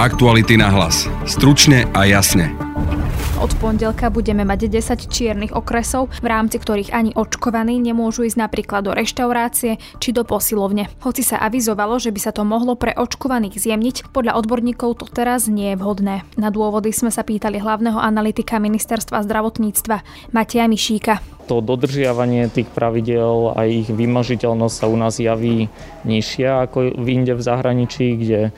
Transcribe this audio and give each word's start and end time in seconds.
Aktuality 0.00 0.56
na 0.56 0.72
hlas. 0.72 1.04
Stručne 1.28 1.84
a 1.92 2.08
jasne. 2.08 2.56
Od 3.36 3.52
pondelka 3.60 4.08
budeme 4.08 4.48
mať 4.48 4.72
10 4.72 5.12
čiernych 5.12 5.52
okresov, 5.52 6.08
v 6.24 6.28
rámci 6.32 6.56
ktorých 6.56 6.88
ani 6.88 7.12
očkovaní 7.12 7.76
nemôžu 7.76 8.24
ísť 8.24 8.40
napríklad 8.40 8.88
do 8.88 8.96
reštaurácie 8.96 9.76
či 10.00 10.08
do 10.16 10.24
posilovne. 10.24 10.88
Hoci 11.04 11.20
sa 11.20 11.44
avizovalo, 11.44 12.00
že 12.00 12.16
by 12.16 12.20
sa 12.20 12.32
to 12.32 12.48
mohlo 12.48 12.80
pre 12.80 12.96
očkovaných 12.96 13.60
zjemniť, 13.60 14.08
podľa 14.08 14.40
odborníkov 14.40 15.04
to 15.04 15.06
teraz 15.12 15.52
nie 15.52 15.76
je 15.76 15.80
vhodné. 15.84 16.24
Na 16.40 16.48
dôvody 16.48 16.96
sme 16.96 17.12
sa 17.12 17.20
pýtali 17.20 17.60
hlavného 17.60 18.00
analytika 18.00 18.56
ministerstva 18.56 19.20
zdravotníctva 19.28 20.00
Mateja 20.32 20.64
Mišíka 20.64 21.20
to 21.50 21.58
dodržiavanie 21.58 22.46
tých 22.46 22.70
pravidel 22.70 23.58
a 23.58 23.66
ich 23.66 23.90
vymožiteľnosť 23.90 24.70
sa 24.70 24.86
u 24.86 24.94
nás 24.94 25.18
javí 25.18 25.66
nižšia 26.06 26.70
ako 26.70 26.94
v 26.94 27.06
inde 27.10 27.34
v 27.34 27.42
zahraničí, 27.42 28.06
kde 28.22 28.54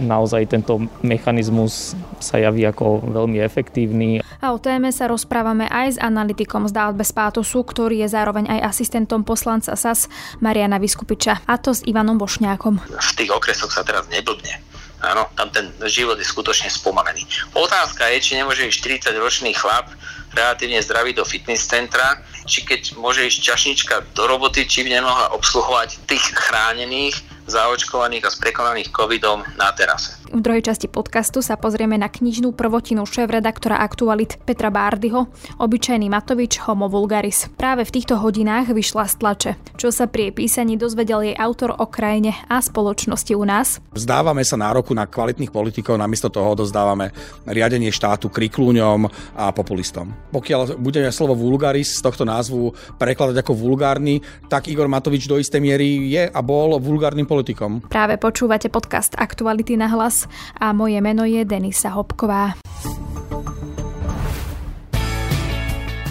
naozaj 0.00 0.48
tento 0.48 0.80
mechanizmus 1.04 1.92
sa 2.18 2.40
javí 2.40 2.64
ako 2.64 3.04
veľmi 3.04 3.38
efektívny. 3.44 4.24
A 4.42 4.50
o 4.50 4.58
téme 4.58 4.88
sa 4.90 5.06
rozprávame 5.06 5.68
aj 5.68 5.86
s 5.94 5.98
analytikom 6.00 6.64
z 6.66 6.72
Dálbe 6.72 7.04
Spátosu, 7.04 7.62
ktorý 7.62 8.02
je 8.02 8.08
zároveň 8.10 8.48
aj 8.48 8.72
asistentom 8.72 9.22
poslanca 9.22 9.76
SAS 9.76 10.08
Mariana 10.40 10.80
Vyskupiča, 10.80 11.44
a 11.44 11.54
to 11.60 11.76
s 11.76 11.84
Ivanom 11.84 12.16
Bošňákom. 12.16 12.80
V 12.80 13.12
tých 13.14 13.30
okresoch 13.30 13.70
sa 13.70 13.84
teraz 13.84 14.08
neblbne. 14.08 14.72
Áno, 15.02 15.26
tam 15.34 15.50
ten 15.50 15.66
život 15.90 16.14
je 16.14 16.22
skutočne 16.22 16.70
spomalený. 16.70 17.26
Otázka 17.58 18.06
je, 18.14 18.22
či 18.22 18.38
nemôže 18.38 18.62
ísť 18.62 19.10
40-ročný 19.10 19.50
chlap 19.58 19.90
relatívne 20.30 20.78
zdravý 20.78 21.10
do 21.12 21.26
fitness 21.26 21.66
centra, 21.66 22.22
či 22.46 22.62
keď 22.62 22.94
môže 22.96 23.26
ísť 23.26 23.38
čašnička 23.42 24.14
do 24.14 24.30
roboty, 24.30 24.62
či 24.62 24.86
by 24.86 25.02
nemohla 25.02 25.34
obsluhovať 25.34 26.06
tých 26.06 26.22
chránených, 26.38 27.18
zaočkovaných 27.46 28.24
a 28.26 28.30
sprekonaných 28.30 28.94
covidom 28.94 29.42
na 29.58 29.70
terase. 29.74 30.22
V 30.32 30.40
druhej 30.40 30.64
časti 30.64 30.88
podcastu 30.88 31.44
sa 31.44 31.60
pozrieme 31.60 32.00
na 32.00 32.08
knižnú 32.08 32.56
prvotinu 32.56 33.04
šéf-redaktora 33.04 33.84
Aktualit 33.84 34.40
Petra 34.48 34.72
Bárdyho, 34.72 35.28
obyčajný 35.60 36.08
Matovič 36.08 36.56
Homo 36.64 36.88
Vulgaris. 36.88 37.52
Práve 37.52 37.84
v 37.84 38.00
týchto 38.00 38.16
hodinách 38.16 38.72
vyšla 38.72 39.04
z 39.12 39.14
tlače. 39.20 39.52
Čo 39.76 39.92
sa 39.92 40.08
pri 40.08 40.32
jej 40.32 40.32
písaní 40.32 40.80
dozvedel 40.80 41.20
jej 41.28 41.36
autor 41.36 41.76
o 41.76 41.84
krajine 41.84 42.32
a 42.48 42.64
spoločnosti 42.64 43.36
u 43.36 43.44
nás? 43.44 43.76
Vzdávame 43.92 44.40
sa 44.40 44.56
nároku 44.56 44.96
na 44.96 45.04
kvalitných 45.04 45.52
politikov, 45.52 46.00
namiesto 46.00 46.32
toho 46.32 46.56
dozdávame 46.56 47.12
riadenie 47.44 47.92
štátu 47.92 48.32
kriklúňom 48.32 49.12
a 49.36 49.52
populistom. 49.52 50.16
Pokiaľ 50.32 50.80
budeme 50.80 51.12
slovo 51.12 51.36
vulgaris 51.36 52.00
z 52.00 52.08
tohto 52.08 52.24
názvu 52.24 52.72
prekladať 52.96 53.36
ako 53.44 53.52
vulgárny, 53.52 54.24
tak 54.48 54.72
Igor 54.72 54.88
Matovič 54.88 55.28
do 55.28 55.36
istej 55.36 55.60
miery 55.60 56.08
je 56.08 56.24
a 56.24 56.40
bol 56.40 56.80
vulgárnym 56.80 57.28
politikom. 57.32 57.80
Práve 57.88 58.20
počúvate 58.20 58.68
podcast 58.68 59.16
Aktuality 59.16 59.80
na 59.80 59.88
hlas 59.88 60.28
a 60.60 60.76
moje 60.76 61.00
meno 61.00 61.24
je 61.24 61.40
Denisa 61.48 61.88
Hopková. 61.96 62.60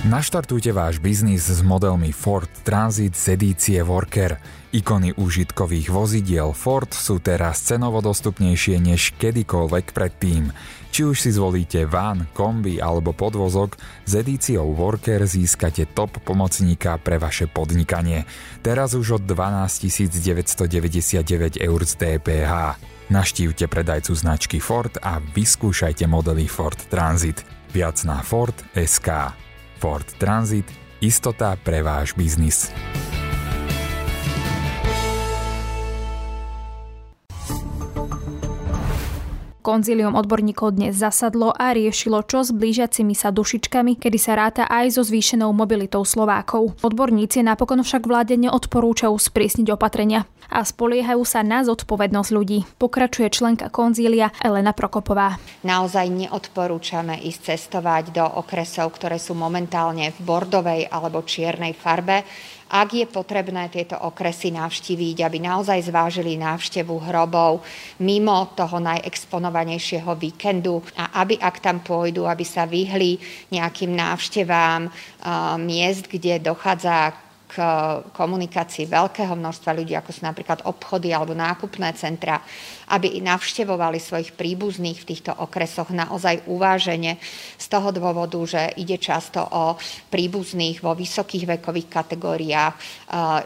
Naštartujte 0.02 0.74
váš 0.74 0.98
biznis 0.98 1.46
s 1.46 1.62
modelmi 1.62 2.10
Ford 2.10 2.50
Transit 2.66 3.14
z 3.14 3.38
edície 3.38 3.80
Worker. 3.86 4.42
Ikony 4.74 5.14
užitkových 5.14 5.94
vozidiel 5.94 6.58
Ford 6.58 6.90
sú 6.90 7.22
teraz 7.22 7.62
cenovo 7.62 8.02
dostupnejšie 8.02 8.82
než 8.82 9.14
kedykoľvek 9.22 9.94
predtým. 9.94 10.50
Či 10.92 11.08
už 11.08 11.24
si 11.24 11.32
zvolíte 11.32 11.88
van, 11.88 12.28
kombi 12.36 12.84
alebo 12.84 13.16
podvozok, 13.16 13.80
s 14.04 14.12
edíciou 14.12 14.76
Worker 14.76 15.24
získate 15.24 15.88
top 15.88 16.20
pomocníka 16.20 17.00
pre 17.00 17.16
vaše 17.16 17.48
podnikanie. 17.48 18.28
Teraz 18.60 18.92
už 18.92 19.24
od 19.24 19.24
12 19.24 19.88
999 19.88 21.64
eur 21.64 21.82
z 21.88 21.94
DPH. 21.96 22.54
Naštívte 23.08 23.72
predajcu 23.72 24.12
značky 24.12 24.60
Ford 24.60 24.92
a 25.00 25.24
vyskúšajte 25.24 26.04
modely 26.12 26.52
Ford 26.52 26.80
Transit. 26.92 27.44
Viac 27.72 28.04
na 28.04 28.20
Ford 28.20 28.56
SK. 28.76 29.32
Ford 29.80 30.08
Transit– 30.20 30.68
istota 31.02 31.58
pre 31.60 31.82
váš 31.82 32.14
biznis. 32.14 32.68
Konzílium 39.62 40.18
odborníkov 40.18 40.74
dnes 40.74 40.98
zasadlo 40.98 41.54
a 41.54 41.70
riešilo, 41.70 42.26
čo 42.26 42.42
s 42.42 42.50
blížiacimi 42.50 43.14
sa 43.14 43.30
dušičkami, 43.30 44.02
kedy 44.02 44.18
sa 44.18 44.34
ráta 44.34 44.66
aj 44.66 44.98
so 44.98 45.06
zvýšenou 45.06 45.54
mobilitou 45.54 46.02
Slovákov. 46.02 46.82
Odborníci 46.82 47.46
napokon 47.46 47.86
však 47.86 48.10
vláde 48.10 48.42
neodporúčajú 48.42 49.14
sprísniť 49.14 49.70
opatrenia 49.70 50.26
a 50.50 50.66
spoliehajú 50.66 51.22
sa 51.30 51.46
na 51.46 51.62
zodpovednosť 51.62 52.30
ľudí. 52.34 52.66
Pokračuje 52.82 53.30
členka 53.30 53.70
konzília 53.70 54.34
Elena 54.42 54.74
Prokopová. 54.74 55.38
Naozaj 55.62 56.10
neodporúčame 56.10 57.22
ísť 57.22 57.54
cestovať 57.54 58.18
do 58.18 58.26
okresov, 58.26 58.98
ktoré 58.98 59.22
sú 59.22 59.38
momentálne 59.38 60.10
v 60.10 60.20
bordovej 60.26 60.90
alebo 60.90 61.22
čiernej 61.22 61.78
farbe 61.78 62.26
ak 62.72 62.96
je 62.96 63.04
potrebné 63.04 63.68
tieto 63.68 64.00
okresy 64.00 64.56
navštíviť, 64.56 65.28
aby 65.28 65.44
naozaj 65.44 65.92
zvážili 65.92 66.40
návštevu 66.40 67.04
hrobov 67.04 67.60
mimo 68.00 68.48
toho 68.56 68.80
najexponovanejšieho 68.80 70.16
víkendu 70.16 70.80
a 70.96 71.20
aby 71.20 71.36
ak 71.36 71.60
tam 71.60 71.84
pôjdu, 71.84 72.24
aby 72.24 72.48
sa 72.48 72.64
vyhli 72.64 73.20
nejakým 73.52 73.92
návštevám 73.92 74.88
miest, 75.60 76.08
kde 76.08 76.40
dochádza 76.40 77.12
k 77.52 77.60
komunikácii 78.16 78.88
veľkého 78.88 79.36
množstva 79.36 79.76
ľudí, 79.76 79.92
ako 80.00 80.16
sú 80.16 80.24
napríklad 80.24 80.64
obchody 80.64 81.12
alebo 81.12 81.36
nákupné 81.36 81.92
centra, 82.00 82.40
aby 82.92 83.24
navštevovali 83.24 84.04
svojich 84.04 84.36
príbuzných 84.36 85.00
v 85.00 85.08
týchto 85.08 85.32
okresoch 85.32 85.96
naozaj 85.96 86.44
uvážene 86.52 87.16
z 87.56 87.66
toho 87.72 87.96
dôvodu, 87.96 88.36
že 88.44 88.76
ide 88.76 89.00
často 89.00 89.40
o 89.40 89.80
príbuzných 90.12 90.84
vo 90.84 90.92
vysokých 90.92 91.58
vekových 91.58 91.88
kategóriách. 91.88 92.76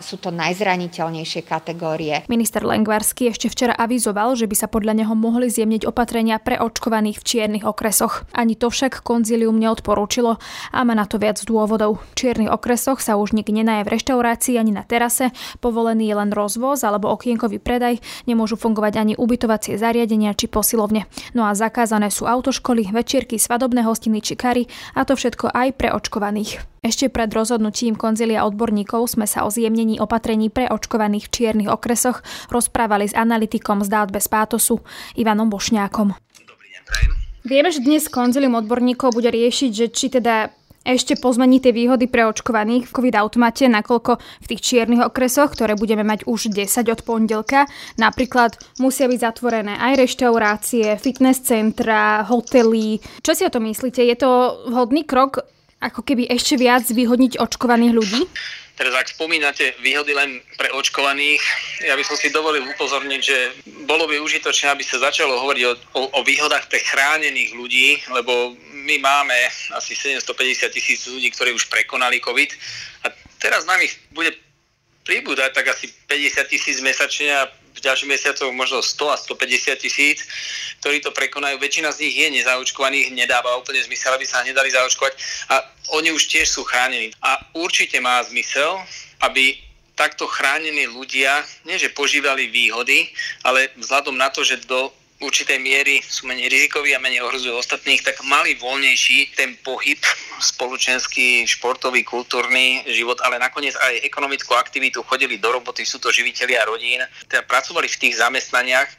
Sú 0.01 0.17
to 0.17 0.33
najzraniteľnejšie 0.33 1.45
kategórie. 1.45 2.25
Minister 2.25 2.65
Lengvarsky 2.65 3.29
ešte 3.29 3.53
včera 3.53 3.77
avizoval, 3.77 4.33
že 4.33 4.49
by 4.49 4.55
sa 4.57 4.67
podľa 4.67 4.97
neho 4.97 5.13
mohli 5.13 5.45
zjemniť 5.45 5.85
opatrenia 5.85 6.41
pre 6.41 6.57
očkovaných 6.57 7.21
v 7.21 7.27
čiernych 7.27 7.65
okresoch. 7.69 8.25
Ani 8.33 8.57
to 8.57 8.73
však 8.73 9.05
konzilium 9.05 9.61
neodporúčilo 9.61 10.41
a 10.73 10.79
má 10.81 10.97
na 10.97 11.05
to 11.05 11.21
viac 11.21 11.37
dôvodov. 11.45 12.01
V 12.17 12.25
čiernych 12.25 12.49
okresoch 12.49 12.97
sa 12.97 13.19
už 13.19 13.37
nik 13.37 13.53
nenaje 13.53 13.85
v 13.85 13.93
reštaurácii 13.93 14.57
ani 14.57 14.73
na 14.73 14.81
terase, 14.81 15.29
povolený 15.61 16.09
je 16.09 16.15
len 16.17 16.31
rozvoz 16.33 16.81
alebo 16.81 17.11
okienkový 17.13 17.61
predaj, 17.61 18.01
nemôžu 18.25 18.57
fungovať 18.57 18.93
ani 18.97 19.13
ubytovacie 19.35 19.75
zariadenia 19.75 20.31
či 20.31 20.47
posilovne. 20.47 21.11
No 21.35 21.43
a 21.43 21.51
zakázané 21.51 22.07
sú 22.07 22.23
autoškoly, 22.23 22.95
večierky, 22.95 23.35
svadobné 23.35 23.83
hostiny 23.83 24.23
či 24.23 24.39
kary 24.39 24.71
a 24.95 25.03
to 25.03 25.19
všetko 25.19 25.51
aj 25.51 25.75
pre 25.75 25.91
očkovaných. 25.91 26.63
Ešte 26.79 27.11
pred 27.11 27.27
rozhodnutím 27.27 27.99
konzilia 27.99 28.47
odborníkov 28.47 29.11
sme 29.19 29.27
sa 29.27 29.43
o 29.43 29.51
zjemnení 29.51 29.99
opatrení 29.99 30.47
pre 30.47 30.71
očkovaných 30.71 31.27
v 31.27 31.33
čiernych 31.35 31.67
okresoch 31.67 32.23
rozprávali 32.47 33.11
s 33.11 33.17
analytikom 33.17 33.83
z 33.83 33.91
Dát 33.91 34.07
bez 34.07 34.31
pátosu 34.31 34.79
Ivanom 35.19 35.51
Bošňákom. 35.51 36.15
Dobrý 36.47 36.67
deň. 36.71 37.05
Vieme, 37.43 37.69
že 37.75 37.83
dnes 37.83 38.07
konzilium 38.07 38.55
odborníkov 38.55 39.11
bude 39.11 39.27
riešiť, 39.27 39.71
že 39.75 39.85
či 39.91 40.07
teda 40.15 40.49
ešte 40.85 41.17
pozmeniť 41.17 41.59
tie 41.65 41.73
výhody 41.73 42.05
pre 42.05 42.29
očkovaných 42.29 42.85
v 42.85 42.93
COVID-automate, 42.93 43.65
nakoľko 43.65 44.21
v 44.21 44.49
tých 44.53 44.61
čiernych 44.61 45.01
okresoch, 45.01 45.51
ktoré 45.51 45.73
budeme 45.73 46.05
mať 46.05 46.29
už 46.29 46.53
10 46.53 46.93
od 46.93 47.01
pondelka, 47.01 47.65
napríklad 47.97 48.55
musia 48.77 49.09
byť 49.09 49.19
zatvorené 49.19 49.73
aj 49.81 49.93
reštaurácie, 49.97 50.95
fitness 51.01 51.41
centra, 51.41 52.21
hotely. 52.29 53.01
Čo 53.25 53.33
si 53.33 53.43
o 53.43 53.51
to 53.51 53.57
myslíte? 53.57 54.05
Je 54.05 54.13
to 54.13 54.61
vhodný 54.69 55.03
krok 55.03 55.41
ako 55.81 56.01
keby 56.01 56.29
ešte 56.31 56.55
viac 56.55 56.87
vyhodniť 56.87 57.37
očkovaných 57.41 57.93
ľudí? 57.93 58.21
Teraz 58.75 58.91
ak 58.91 59.07
spomínate 59.07 59.71
výhody 59.79 60.11
len 60.11 60.43
pre 60.59 60.67
očkovaných, 60.75 61.39
ja 61.87 61.95
by 61.95 62.03
som 62.03 62.19
si 62.19 62.27
dovolil 62.27 62.67
upozorniť, 62.75 63.21
že 63.23 63.37
bolo 63.87 64.03
by 64.03 64.19
užitočné, 64.19 64.67
aby 64.67 64.83
sa 64.83 64.99
začalo 64.99 65.39
hovoriť 65.39 65.63
o, 65.63 65.73
o, 65.95 66.01
o 66.11 66.19
výhodách 66.27 66.67
pre 66.67 66.83
chránených 66.83 67.55
ľudí, 67.55 68.03
lebo 68.11 68.51
my 68.85 68.99
máme 68.99 69.37
asi 69.71 69.95
750 69.95 70.75
tisíc 70.75 71.07
ľudí, 71.07 71.31
ktorí 71.31 71.55
už 71.55 71.71
prekonali 71.71 72.19
COVID 72.19 72.51
a 73.07 73.15
teraz 73.39 73.63
nám 73.63 73.79
ich 73.79 73.95
bude 74.11 74.35
pribúdať 75.07 75.55
tak 75.55 75.71
asi 75.71 75.87
50 76.11 76.51
tisíc 76.51 76.77
mesačne 76.83 77.31
a 77.31 77.47
v 77.75 77.83
ďalších 77.83 78.07
mesiacoch 78.09 78.49
možno 78.55 78.79
100 78.79 79.13
a 79.13 79.17
150 79.19 79.83
tisíc, 79.83 80.23
ktorí 80.79 81.03
to 81.03 81.11
prekonajú. 81.11 81.59
Väčšina 81.59 81.91
z 81.91 82.07
nich 82.07 82.15
je 82.15 82.27
nezaočkovaných, 82.41 83.11
nedáva 83.11 83.59
úplne 83.59 83.83
zmysel, 83.83 84.15
aby 84.15 84.23
sa 84.23 84.41
nedali 84.47 84.71
zaočkovať 84.71 85.13
a 85.51 85.55
oni 85.99 86.15
už 86.15 86.31
tiež 86.31 86.47
sú 86.47 86.63
chránení. 86.63 87.11
A 87.19 87.37
určite 87.53 87.99
má 87.99 88.23
zmysel, 88.23 88.79
aby 89.21 89.59
takto 89.95 90.27
chránení 90.27 90.87
ľudia, 90.91 91.43
nie 91.63 91.79
že 91.79 91.91
požívali 91.91 92.51
výhody, 92.51 93.11
ale 93.47 93.71
vzhľadom 93.79 94.15
na 94.15 94.27
to, 94.31 94.43
že 94.43 94.63
do 94.67 94.91
určitej 95.23 95.63
miery 95.63 96.03
sú 96.03 96.27
menej 96.27 96.51
rizikoví 96.51 96.91
a 96.91 96.99
menej 96.99 97.23
ohrozujú 97.23 97.55
ostatných, 97.55 98.03
tak 98.03 98.19
mali 98.27 98.59
voľnejší 98.59 99.35
ten 99.39 99.55
pohyb, 99.63 99.99
spoločenský, 100.43 101.47
športový, 101.47 102.03
kultúrny 102.03 102.83
život, 102.91 103.23
ale 103.23 103.39
nakoniec 103.39 103.75
aj 103.79 104.03
ekonomickú 104.03 104.51
aktivitu, 104.59 104.99
chodili 105.07 105.39
do 105.39 105.55
roboty, 105.55 105.87
sú 105.87 106.03
to 106.03 106.11
živiteľia 106.11 106.67
rodín, 106.67 106.99
teda 107.31 107.47
pracovali 107.47 107.87
v 107.87 107.99
tých 108.07 108.19
zamestnaniach, 108.19 108.89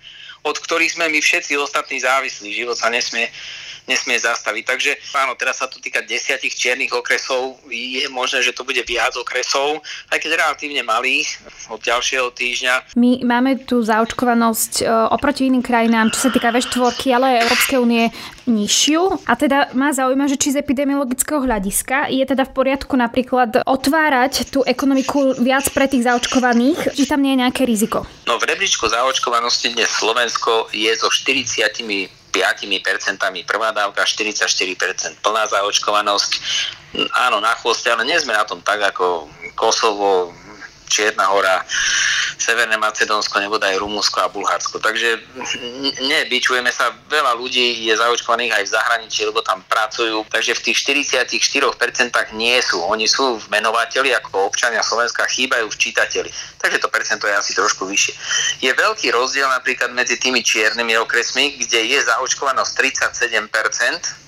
od 0.46 0.56
ktorých 0.56 0.94
sme 0.96 1.10
my 1.10 1.18
všetci 1.18 1.58
ostatní 1.58 1.98
závislí. 2.00 2.54
Život 2.54 2.78
sa 2.78 2.88
nesmie 2.88 3.26
nesmie 3.86 4.18
zastaviť. 4.18 4.64
Takže 4.66 4.90
áno, 5.14 5.38
teraz 5.38 5.62
sa 5.62 5.66
to 5.70 5.78
týka 5.78 6.02
desiatich 6.02 6.54
čiernych 6.54 6.92
okresov, 6.94 7.58
je 7.70 8.06
možné, 8.10 8.42
že 8.42 8.54
to 8.54 8.66
bude 8.66 8.80
viac 8.86 9.14
okresov, 9.18 9.82
aj 10.10 10.18
keď 10.20 10.42
relatívne 10.42 10.82
malých 10.82 11.38
od 11.70 11.80
ďalšieho 11.82 12.30
týždňa. 12.34 12.98
My 12.98 13.22
máme 13.22 13.62
tú 13.66 13.82
zaočkovanosť 13.82 14.72
e, 14.82 14.84
oproti 14.88 15.46
iným 15.46 15.62
krajinám, 15.62 16.10
čo 16.10 16.26
sa 16.26 16.30
týka 16.30 16.50
V4, 16.50 16.98
ale 17.14 17.26
aj 17.36 17.40
Európskej 17.46 17.78
únie 17.78 18.04
nižšiu. 18.46 19.26
A 19.26 19.32
teda 19.34 19.74
má 19.74 19.90
zaujíma, 19.90 20.30
že 20.30 20.38
či 20.38 20.54
z 20.54 20.62
epidemiologického 20.62 21.42
hľadiska 21.42 22.10
je 22.10 22.22
teda 22.22 22.46
v 22.46 22.54
poriadku 22.54 22.94
napríklad 22.94 23.62
otvárať 23.66 24.50
tú 24.50 24.62
ekonomiku 24.62 25.38
viac 25.42 25.66
pre 25.74 25.90
tých 25.90 26.06
zaočkovaných, 26.06 26.94
či 26.94 27.04
tam 27.06 27.22
nie 27.22 27.34
je 27.34 27.42
nejaké 27.42 27.62
riziko? 27.66 28.06
No 28.26 28.38
v 28.38 28.46
rebríčku 28.46 28.86
zaočkovanosti 28.86 29.74
dnes 29.74 29.90
Slovensko 29.90 30.70
je 30.70 30.90
so 30.94 31.10
40 31.10 31.46
5% 31.46 32.15
prvá 33.44 33.72
dávka, 33.72 34.04
44% 34.04 35.20
plná 35.20 35.44
zaočkovanosť. 35.48 36.30
Áno, 37.12 37.40
na 37.44 37.52
chvoste, 37.60 37.92
ale 37.92 38.08
nie 38.08 38.16
sme 38.16 38.32
na 38.32 38.44
tom 38.48 38.64
tak 38.64 38.80
ako 38.80 39.28
Kosovo, 39.52 40.32
Čierna 40.86 41.28
hora, 41.30 41.66
Severné 42.36 42.76
Macedónsko, 42.76 43.40
nebo 43.40 43.58
aj 43.58 43.80
Rumúnsko 43.80 44.22
a 44.22 44.30
Bulharsko. 44.30 44.78
Takže 44.78 45.18
nebyčujeme 46.04 46.70
sa, 46.70 46.94
veľa 47.10 47.34
ľudí 47.34 47.88
je 47.88 47.94
zaočkovaných 47.96 48.52
aj 48.54 48.64
v 48.68 48.74
zahraničí, 48.76 49.20
lebo 49.26 49.42
tam 49.42 49.64
pracujú. 49.66 50.22
Takže 50.30 50.54
v 50.54 50.64
tých 50.70 50.76
44% 50.84 52.38
nie 52.38 52.56
sú. 52.62 52.78
Oni 52.86 53.08
sú 53.08 53.40
v 53.40 53.46
menovateli 53.50 54.14
ako 54.14 54.52
občania 54.52 54.84
Slovenska, 54.84 55.26
chýbajú 55.26 55.66
v 55.66 55.76
čítateli. 55.80 56.30
Takže 56.60 56.78
to 56.78 56.88
percento 56.92 57.24
je 57.26 57.34
asi 57.34 57.52
trošku 57.56 57.88
vyššie. 57.88 58.14
Je 58.62 58.70
veľký 58.70 59.10
rozdiel 59.10 59.48
napríklad 59.48 59.90
medzi 59.90 60.20
tými 60.20 60.44
čiernymi 60.44 60.98
okresmi, 61.02 61.56
kde 61.58 61.82
je 61.82 61.98
zaočkovanosť 62.04 62.72
37%, 63.16 64.25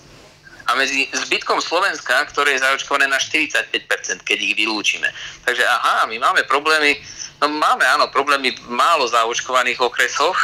a 0.69 0.77
medzi 0.77 1.09
zbytkom 1.17 1.65
Slovenska, 1.65 2.29
ktoré 2.29 2.57
je 2.57 2.65
zaočkované 2.65 3.09
na 3.09 3.17
45%, 3.17 3.73
keď 4.21 4.39
ich 4.39 4.55
vylúčime. 4.55 5.09
Takže 5.49 5.65
aha, 5.65 6.05
my 6.13 6.21
máme 6.21 6.45
problémy, 6.45 7.01
no 7.41 7.49
máme 7.49 7.89
áno, 7.89 8.13
problémy 8.13 8.53
v 8.53 8.69
málo 8.69 9.09
zaočkovaných 9.09 9.81
okresoch, 9.81 10.37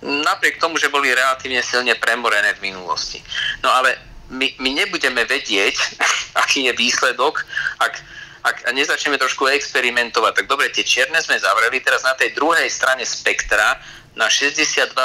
napriek 0.00 0.56
tomu, 0.56 0.80
že 0.80 0.88
boli 0.88 1.12
relatívne 1.12 1.60
silne 1.60 1.92
premorené 2.00 2.56
v 2.56 2.72
minulosti. 2.72 3.20
No 3.60 3.68
ale 3.68 4.00
my, 4.32 4.48
my 4.58 4.70
nebudeme 4.80 5.28
vedieť, 5.28 5.76
aký 6.42 6.66
je 6.68 6.72
výsledok, 6.72 7.44
ak, 7.76 8.00
ak 8.46 8.70
nezačneme 8.70 9.18
trošku 9.18 9.50
experimentovať. 9.50 10.42
Tak 10.42 10.46
dobre, 10.46 10.70
tie 10.70 10.86
čierne 10.86 11.18
sme 11.18 11.34
zavreli, 11.34 11.82
teraz 11.82 12.06
na 12.06 12.14
tej 12.14 12.30
druhej 12.38 12.70
strane 12.70 13.02
spektra 13.02 13.82
na 14.16 14.32
62% 14.32 14.96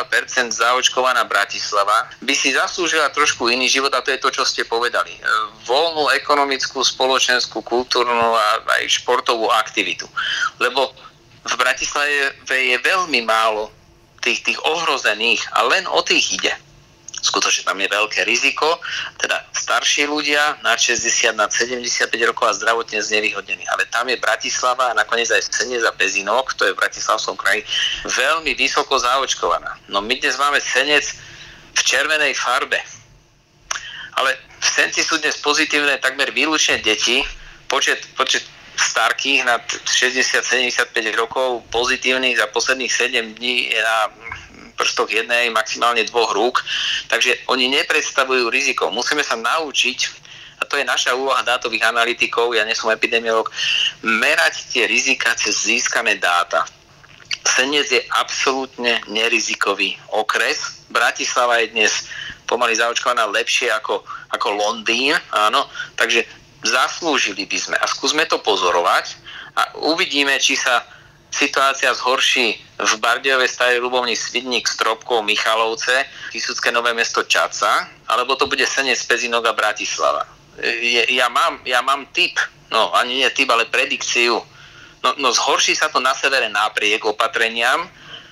zaočkovaná 0.56 1.28
Bratislava 1.28 2.08
by 2.24 2.32
si 2.32 2.56
zaslúžila 2.56 3.12
trošku 3.12 3.52
iný 3.52 3.68
život 3.68 3.92
a 3.92 4.00
to 4.00 4.16
je 4.16 4.24
to, 4.24 4.30
čo 4.32 4.44
ste 4.48 4.64
povedali. 4.64 5.12
E, 5.12 5.22
voľnú 5.68 6.08
ekonomickú, 6.16 6.80
spoločenskú, 6.80 7.60
kultúrnu 7.60 8.32
a 8.32 8.64
aj 8.80 9.04
športovú 9.04 9.52
aktivitu. 9.52 10.08
Lebo 10.64 10.96
v 11.44 11.54
Bratislave 11.60 12.40
je 12.48 12.78
veľmi 12.80 13.20
málo 13.28 13.68
tých, 14.24 14.48
tých 14.48 14.60
ohrozených 14.64 15.44
a 15.60 15.68
len 15.68 15.84
o 15.92 16.00
tých 16.06 16.40
ide 16.40 16.56
skutočne 17.22 17.64
tam 17.70 17.78
je 17.78 17.88
veľké 17.88 18.26
riziko, 18.26 18.82
teda 19.22 19.46
starší 19.54 20.10
ľudia 20.10 20.58
na 20.66 20.74
60, 20.74 21.38
na 21.38 21.48
75 21.48 22.10
rokov 22.28 22.50
a 22.50 22.58
zdravotne 22.58 23.00
znevýhodnení. 23.00 23.64
Ale 23.70 23.86
tam 23.94 24.10
je 24.10 24.18
Bratislava 24.18 24.92
a 24.92 24.98
nakoniec 24.98 25.30
aj 25.30 25.46
Senec 25.48 25.86
a 25.86 25.94
Pezinok, 25.94 26.58
to 26.58 26.66
je 26.66 26.74
v 26.74 26.82
Bratislavskom 26.82 27.38
kraji, 27.38 27.62
veľmi 28.10 28.58
vysoko 28.58 28.98
zaočkovaná. 28.98 29.78
No 29.88 30.02
my 30.02 30.18
dnes 30.18 30.36
máme 30.42 30.58
Senec 30.60 31.14
v 31.78 31.82
červenej 31.86 32.34
farbe. 32.36 32.82
Ale 34.20 34.36
v 34.60 34.68
Senci 34.68 35.02
sú 35.02 35.18
dnes 35.18 35.40
pozitívne 35.40 35.98
takmer 36.04 36.36
výlučne 36.36 36.84
deti, 36.84 37.24
počet, 37.72 38.04
počet 38.20 38.44
starkých 38.76 39.46
nad 39.46 39.64
60-75 39.88 40.92
rokov 41.16 41.64
pozitívnych 41.72 42.40
za 42.40 42.48
posledných 42.50 42.92
7 42.92 43.40
dní 43.40 43.72
je 43.72 43.80
na 43.80 43.98
prstoch 44.82 45.14
jednej, 45.14 45.54
maximálne 45.54 46.02
dvoch 46.10 46.34
rúk. 46.34 46.66
Takže 47.06 47.46
oni 47.54 47.70
nepredstavujú 47.70 48.50
riziko. 48.50 48.90
Musíme 48.90 49.22
sa 49.22 49.38
naučiť, 49.38 50.00
a 50.62 50.66
to 50.66 50.82
je 50.82 50.86
naša 50.86 51.14
úloha 51.14 51.46
dátových 51.46 51.86
analytikov, 51.86 52.58
ja 52.58 52.66
nie 52.66 52.74
som 52.74 52.90
epidemiolog, 52.90 53.54
merať 54.02 54.74
tie 54.74 54.90
rizika 54.90 55.38
cez 55.38 55.70
získané 55.70 56.18
dáta. 56.18 56.66
Senec 57.46 57.90
je 57.90 58.02
absolútne 58.18 59.02
nerizikový 59.10 59.98
okres. 60.14 60.86
Bratislava 60.94 61.62
je 61.62 61.74
dnes 61.74 62.10
pomaly 62.46 62.78
zaočkovaná 62.78 63.26
lepšie 63.30 63.74
ako, 63.74 64.06
ako 64.34 64.48
Londýn, 64.54 65.18
áno, 65.34 65.66
takže 65.98 66.26
zaslúžili 66.62 67.50
by 67.50 67.58
sme 67.58 67.76
a 67.82 67.86
skúsme 67.90 68.28
to 68.30 68.38
pozorovať 68.44 69.18
a 69.58 69.62
uvidíme, 69.82 70.38
či 70.38 70.54
sa 70.54 70.86
situácia 71.32 71.90
zhorší 71.96 72.60
v 72.78 72.94
Bardejove 73.00 73.48
starej 73.48 73.80
Ľubovni 73.80 74.14
Svidník, 74.14 74.68
Stropkov, 74.68 75.24
Michalovce, 75.24 76.06
Kisucké 76.30 76.70
Nové 76.70 76.92
mesto 76.94 77.24
Čaca, 77.24 77.88
alebo 78.12 78.36
to 78.36 78.46
bude 78.46 78.68
Senec, 78.68 79.00
Pezinok 79.08 79.48
a 79.48 79.54
Bratislava. 79.56 80.28
Je, 80.62 81.08
ja, 81.16 81.32
mám, 81.32 81.64
ja 81.64 81.80
mám 81.82 82.06
typ, 82.12 82.36
no 82.70 82.92
ani 82.92 83.24
nie 83.24 83.30
typ, 83.32 83.48
ale 83.50 83.66
predikciu. 83.66 84.44
No, 85.02 85.10
no 85.18 85.32
zhorší 85.34 85.74
sa 85.74 85.90
to 85.90 86.04
na 86.04 86.14
severe 86.14 86.52
napriek 86.52 87.08
opatreniam, 87.08 87.88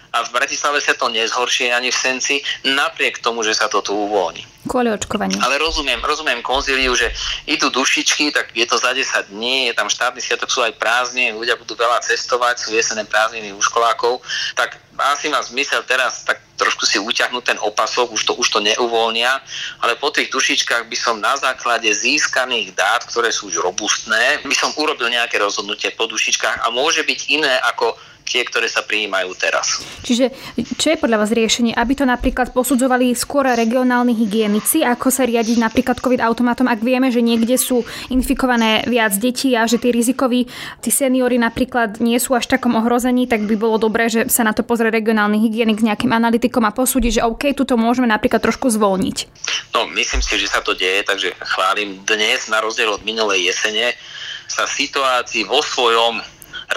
a 0.09 0.25
v 0.25 0.33
Bratislave 0.33 0.81
sa 0.81 0.97
to 0.97 1.05
nezhoršie 1.13 1.69
ani 1.69 1.93
v 1.93 1.97
Senci, 2.01 2.41
napriek 2.65 3.21
tomu, 3.21 3.45
že 3.45 3.53
sa 3.53 3.69
to 3.69 3.85
tu 3.85 3.93
uvoľní. 3.93 4.41
Kvôli 4.69 4.93
očkovaniu. 4.93 5.41
Ale 5.41 5.57
rozumiem, 5.57 5.97
rozumiem 6.05 6.45
konzíliu, 6.45 6.93
že 6.93 7.09
idú 7.49 7.73
dušičky, 7.73 8.29
tak 8.29 8.53
je 8.53 8.69
to 8.69 8.77
za 8.77 8.93
10 8.93 9.33
dní, 9.33 9.65
je 9.65 9.73
tam 9.73 9.89
štátny 9.89 10.21
sviatok, 10.21 10.53
sú 10.53 10.61
aj 10.61 10.77
prázdne, 10.77 11.33
ľudia 11.33 11.57
budú 11.57 11.73
veľa 11.73 11.97
cestovať, 12.05 12.61
sú 12.61 12.77
jesené 12.77 13.01
prázdniny 13.09 13.49
u 13.49 13.61
školákov, 13.65 14.21
tak 14.53 14.77
asi 14.99 15.31
má 15.31 15.39
zmysel 15.39 15.81
teraz 15.87 16.27
tak 16.27 16.43
trošku 16.59 16.83
si 16.83 16.99
uťahnuť 16.99 17.43
ten 17.55 17.59
opasok, 17.63 18.11
už 18.11 18.21
to, 18.27 18.33
už 18.35 18.47
to 18.51 18.59
neuvoľnia, 18.59 19.39
ale 19.79 19.95
po 19.95 20.11
tých 20.11 20.27
dušičkách 20.27 20.91
by 20.91 20.97
som 20.99 21.15
na 21.23 21.39
základe 21.39 21.87
získaných 21.87 22.75
dát, 22.75 23.07
ktoré 23.07 23.31
sú 23.31 23.47
už 23.47 23.63
robustné, 23.63 24.43
by 24.43 24.55
som 24.55 24.75
urobil 24.75 25.07
nejaké 25.07 25.39
rozhodnutie 25.39 25.95
po 25.95 26.03
dušičkách 26.11 26.67
a 26.67 26.67
môže 26.75 27.07
byť 27.07 27.19
iné 27.31 27.53
ako 27.63 27.95
tie, 28.29 28.45
ktoré 28.45 28.69
sa 28.69 28.85
prijímajú 28.85 29.33
teraz. 29.33 29.81
Čiže 30.05 30.29
čo 30.77 30.93
je 30.93 31.01
podľa 31.01 31.25
vás 31.25 31.33
riešenie? 31.33 31.73
Aby 31.73 31.97
to 31.97 32.05
napríklad 32.05 32.53
posudzovali 32.53 33.17
skôr 33.17 33.49
regionálni 33.49 34.13
hygienici, 34.13 34.85
ako 34.85 35.09
sa 35.09 35.25
riadiť 35.25 35.57
napríklad 35.57 35.97
COVID 35.97 36.21
automatom, 36.21 36.69
ak 36.69 36.85
vieme, 36.85 37.09
že 37.09 37.25
niekde 37.25 37.57
sú 37.57 37.81
infikované 38.13 38.85
viac 38.85 39.17
detí 39.17 39.57
a 39.57 39.65
že 39.65 39.81
tí 39.81 39.89
rizikoví, 39.89 40.45
tí 40.85 40.93
seniory 40.93 41.41
napríklad 41.41 41.97
nie 41.97 42.21
sú 42.21 42.37
až 42.37 42.45
takom 42.45 42.77
ohrození, 42.77 43.25
tak 43.25 43.49
by 43.49 43.57
bolo 43.57 43.81
dobré, 43.81 44.13
že 44.13 44.29
sa 44.29 44.45
na 44.45 44.53
to 44.53 44.61
pozrie 44.61 44.88
regionálny 44.89 45.37
hygienik 45.39 45.79
s 45.79 45.85
nejakým 45.85 46.11
analytikom 46.11 46.65
a 46.65 46.75
posúdi, 46.75 47.13
že 47.13 47.25
OK, 47.25 47.53
tuto 47.53 47.77
môžeme 47.77 48.09
napríklad 48.09 48.41
trošku 48.41 48.69
zvolniť. 48.73 49.17
No, 49.73 49.85
myslím 49.93 50.21
si, 50.21 50.35
že 50.41 50.49
sa 50.49 50.59
to 50.65 50.73
deje, 50.73 51.05
takže 51.05 51.33
chválim 51.45 52.01
dnes, 52.03 52.49
na 52.49 52.59
rozdiel 52.59 52.89
od 52.89 53.05
minulej 53.05 53.49
jesene, 53.49 53.93
sa 54.49 54.65
situácii 54.65 55.45
vo 55.45 55.61
svojom 55.61 56.19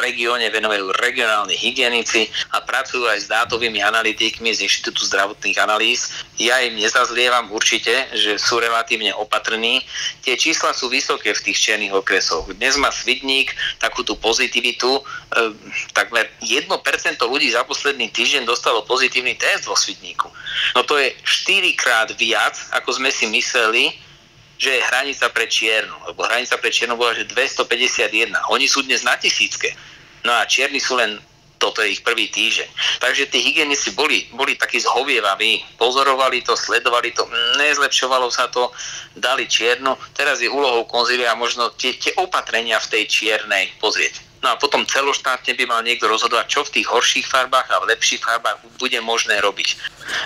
regióne 0.01 0.49
venujú 0.49 0.93
regionálni 1.01 1.57
hygienici 1.57 2.33
a 2.53 2.65
pracujú 2.65 3.05
aj 3.09 3.19
s 3.25 3.27
dátovými 3.29 3.85
analytikmi 3.85 4.53
z 4.53 4.65
Inštitútu 4.65 5.05
zdravotných 5.09 5.59
analýz. 5.61 6.13
Ja 6.41 6.59
im 6.65 6.81
nezazlievam 6.81 7.53
určite, 7.53 8.09
že 8.17 8.41
sú 8.41 8.59
relatívne 8.59 9.13
opatrní. 9.13 9.85
Tie 10.25 10.35
čísla 10.41 10.73
sú 10.73 10.89
vysoké 10.89 11.37
v 11.37 11.45
tých 11.45 11.59
černých 11.61 11.93
okresoch. 11.93 12.49
Dnes 12.57 12.81
má 12.81 12.89
Svidník 12.89 13.53
takú 13.79 14.01
tú 14.03 14.17
pozitivitu, 14.17 14.99
e, 14.99 15.03
takmer 15.93 16.27
1% 16.41 16.69
ľudí 17.29 17.53
za 17.53 17.63
posledný 17.69 18.09
týždeň 18.11 18.49
dostalo 18.49 18.83
pozitívny 18.89 19.37
test 19.37 19.69
vo 19.69 19.77
Svidníku. 19.77 20.33
No 20.75 20.83
to 20.83 20.97
je 20.97 21.13
4 21.23 21.77
krát 21.77 22.09
viac, 22.17 22.57
ako 22.73 22.97
sme 22.97 23.13
si 23.13 23.29
mysleli, 23.29 23.93
že 24.62 24.78
je 24.78 24.88
hranica 24.95 25.26
pre 25.35 25.50
čiernu, 25.50 26.07
lebo 26.07 26.23
hranica 26.23 26.54
pre 26.54 26.71
čiernu 26.71 26.95
bola, 26.95 27.19
že 27.19 27.26
251. 27.26 28.31
Oni 28.54 28.71
sú 28.71 28.87
dnes 28.87 29.02
na 29.02 29.19
tisícke. 29.19 29.75
No 30.23 30.31
a 30.31 30.47
čierni 30.47 30.78
sú 30.78 30.95
len 30.95 31.19
toto 31.59 31.78
je 31.83 31.95
ich 31.95 32.02
prvý 32.02 32.26
týždeň. 32.26 32.99
Takže 32.99 33.31
tí 33.31 33.38
hygienici 33.38 33.95
boli, 33.95 34.26
boli 34.35 34.59
takí 34.59 34.83
zhovievaví, 34.83 35.62
pozorovali 35.78 36.42
to, 36.42 36.59
sledovali 36.59 37.14
to, 37.14 37.23
nezlepšovalo 37.54 38.26
sa 38.35 38.50
to, 38.50 38.75
dali 39.14 39.47
čiernu. 39.47 39.95
Teraz 40.11 40.42
je 40.42 40.50
úlohou 40.50 40.87
konzília 40.90 41.38
možno 41.38 41.71
tie, 41.78 41.95
tie 41.95 42.11
opatrenia 42.19 42.83
v 42.83 42.90
tej 42.99 43.04
čiernej 43.07 43.71
pozrieť. 43.78 44.32
No 44.43 44.51
a 44.51 44.59
potom 44.59 44.83
celoštátne 44.83 45.55
by 45.55 45.65
mal 45.71 45.87
niekto 45.87 46.11
rozhodovať, 46.11 46.47
čo 46.51 46.61
v 46.67 46.75
tých 46.75 46.91
horších 46.91 47.27
farbách 47.31 47.71
a 47.71 47.79
v 47.79 47.95
lepších 47.95 48.27
farbách 48.27 48.59
bude 48.75 48.99
možné 48.99 49.39
robiť. 49.39 49.79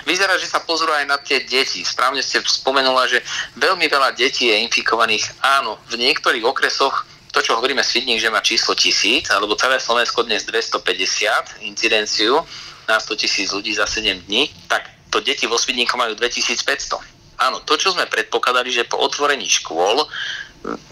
Vyzerá, 0.09 0.41
že 0.41 0.49
sa 0.49 0.65
pozorú 0.65 0.89
aj 0.89 1.05
na 1.05 1.21
tie 1.21 1.45
deti. 1.45 1.85
Správne 1.85 2.25
ste 2.25 2.41
spomenula, 2.41 3.05
že 3.05 3.21
veľmi 3.61 3.85
veľa 3.85 4.17
detí 4.17 4.49
je 4.49 4.57
infikovaných. 4.65 5.37
Áno, 5.61 5.77
v 5.93 6.01
niektorých 6.01 6.41
okresoch 6.41 7.05
to, 7.29 7.45
čo 7.45 7.53
hovoríme 7.53 7.85
Svidník, 7.85 8.17
že 8.17 8.33
má 8.33 8.41
číslo 8.41 8.73
1000, 8.73 9.29
alebo 9.29 9.53
celé 9.53 9.77
Slovensko 9.77 10.25
dnes 10.25 10.41
250 10.49 11.61
incidenciu, 11.61 12.41
na 12.89 12.97
100 12.97 13.21
tisíc 13.21 13.53
ľudí 13.53 13.75
za 13.75 13.85
7 13.85 14.25
dní, 14.25 14.49
tak 14.65 14.89
to 15.11 15.19
deti 15.19 15.45
vo 15.45 15.59
Svidníku 15.59 15.93
majú 15.99 16.15
2500. 16.15 16.97
Áno, 17.37 17.61
to, 17.61 17.77
čo 17.77 17.93
sme 17.93 18.09
predpokladali, 18.09 18.73
že 18.73 18.89
po 18.89 18.97
otvorení 18.97 19.45
škôl 19.45 20.09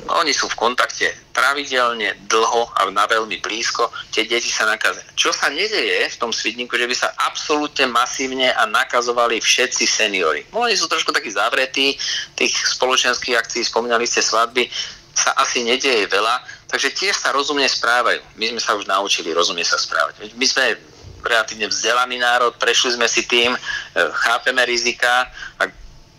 oni 0.05 0.31
sú 0.31 0.47
v 0.47 0.59
kontakte 0.59 1.11
pravidelne, 1.35 2.15
dlho 2.31 2.69
a 2.77 2.87
na 2.93 3.03
veľmi 3.09 3.41
blízko, 3.43 3.91
tie 4.13 4.23
deti 4.23 4.47
sa 4.47 4.69
nakazia. 4.69 5.03
Čo 5.19 5.35
sa 5.35 5.51
nedeje 5.51 6.07
v 6.07 6.19
tom 6.21 6.31
svidníku, 6.31 6.77
že 6.79 6.87
by 6.87 6.95
sa 6.95 7.11
absolútne 7.25 7.89
masívne 7.91 8.53
a 8.55 8.63
nakazovali 8.69 9.41
všetci 9.41 9.83
seniory. 9.83 10.47
No, 10.55 10.63
oni 10.63 10.77
sú 10.77 10.87
trošku 10.87 11.11
takí 11.11 11.33
zavretí, 11.33 11.99
tých 12.39 12.53
spoločenských 12.55 13.35
akcií, 13.35 13.67
spomínali 13.67 14.07
ste 14.07 14.23
svadby, 14.23 14.71
sa 15.15 15.31
asi 15.39 15.63
nedieje 15.63 16.11
veľa, 16.11 16.43
takže 16.67 16.91
tiež 16.91 17.15
sa 17.15 17.31
rozumne 17.31 17.67
správajú. 17.67 18.19
My 18.35 18.51
sme 18.51 18.61
sa 18.61 18.75
už 18.75 18.83
naučili 18.83 19.31
rozumne 19.31 19.63
sa 19.63 19.79
správať. 19.79 20.27
My 20.35 20.45
sme 20.45 20.75
relatívne 21.25 21.71
vzdelaný 21.71 22.21
národ, 22.21 22.53
prešli 22.59 22.93
sme 22.93 23.09
si 23.09 23.25
tým, 23.25 23.55
e, 23.55 23.59
chápeme 24.27 24.61
rizika 24.67 25.25
a 25.57 25.65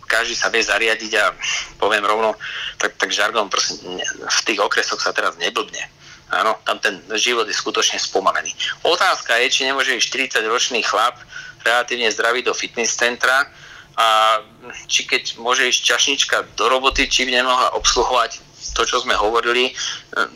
každý 0.07 0.33
sa 0.33 0.47
vie 0.47 0.63
zariadiť 0.63 1.11
a 1.19 1.35
poviem 1.77 2.07
rovno, 2.07 2.33
tak, 2.79 2.95
tak 2.95 3.11
žargon 3.11 3.51
prosím, 3.51 3.99
v 4.23 4.39
tých 4.47 4.59
okresoch 4.63 5.03
sa 5.03 5.11
teraz 5.11 5.35
neblbne. 5.37 5.83
Áno, 6.27 6.59
tam 6.67 6.79
ten 6.79 6.99
život 7.15 7.47
je 7.47 7.55
skutočne 7.55 7.99
spomalený. 7.99 8.51
Otázka 8.83 9.39
je, 9.43 9.47
či 9.47 9.67
nemôže 9.67 9.95
ísť 9.95 10.39
40-ročný 10.41 10.83
chlap 10.83 11.15
relatívne 11.63 12.11
zdravý 12.11 12.43
do 12.43 12.51
fitness 12.51 12.99
centra 12.99 13.47
a 13.95 14.39
či 14.91 15.07
keď 15.07 15.39
môže 15.39 15.67
ísť 15.67 15.81
čašnička 15.83 16.37
do 16.59 16.67
roboty, 16.67 17.07
či 17.07 17.23
by 17.27 17.31
nemohla 17.31 17.75
obsluhovať 17.79 18.43
to, 18.75 18.83
čo 18.83 18.99
sme 19.01 19.15
hovorili, 19.15 19.71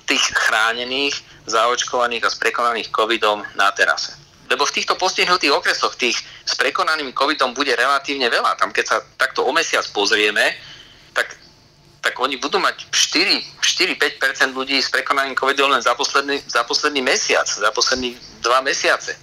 tých 0.07 0.23
chránených, 0.31 1.13
zaočkovaných 1.45 2.23
a 2.25 2.33
sprekonaných 2.33 2.93
covidom 2.93 3.43
na 3.59 3.69
terase. 3.75 4.20
Lebo 4.51 4.67
v 4.67 4.75
týchto 4.75 4.99
postihnutých 4.99 5.55
okresoch 5.55 5.95
tých 5.95 6.19
s 6.43 6.53
prekonaným 6.59 7.15
covidom 7.15 7.55
bude 7.55 7.71
relatívne 7.71 8.27
veľa. 8.27 8.59
Tam 8.59 8.75
keď 8.75 8.85
sa 8.85 8.97
takto 9.15 9.47
o 9.47 9.51
mesiac 9.55 9.87
pozrieme, 9.95 10.59
tak, 11.15 11.31
tak 12.03 12.19
oni 12.19 12.35
budú 12.35 12.59
mať 12.59 12.91
4-5% 12.91 14.51
ľudí 14.51 14.75
s 14.83 14.91
prekonaným 14.91 15.39
covidom 15.39 15.71
len 15.71 15.79
za 15.79 15.95
posledný, 15.95 16.43
za 16.51 16.67
posledný 16.67 16.99
mesiac, 16.99 17.47
za 17.47 17.71
posledných 17.71 18.43
dva 18.43 18.59
mesiace. 18.59 19.15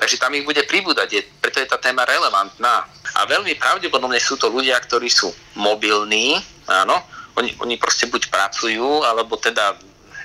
Takže 0.00 0.16
tam 0.16 0.32
ich 0.32 0.48
bude 0.48 0.64
pribúdať, 0.64 1.08
je, 1.12 1.20
preto 1.44 1.60
je 1.60 1.68
tá 1.68 1.76
téma 1.76 2.08
relevantná. 2.08 2.88
A 3.20 3.28
veľmi 3.28 3.52
pravdepodobne 3.60 4.16
sú 4.16 4.40
to 4.40 4.48
ľudia, 4.48 4.80
ktorí 4.80 5.12
sú 5.12 5.28
mobilní, 5.60 6.40
áno, 6.64 7.04
oni, 7.36 7.52
oni 7.60 7.76
proste 7.76 8.08
buď 8.08 8.32
pracujú, 8.32 9.04
alebo 9.04 9.36
teda 9.36 9.76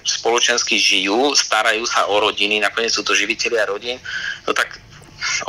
spoločensky 0.06 0.78
žijú, 0.78 1.34
starajú 1.34 1.84
sa 1.90 2.06
o 2.06 2.22
rodiny, 2.22 2.62
nakoniec 2.62 2.94
sú 2.94 3.02
to 3.02 3.18
živiteľia 3.18 3.66
rodín, 3.66 3.98
no 4.46 4.54
tak 4.54 4.78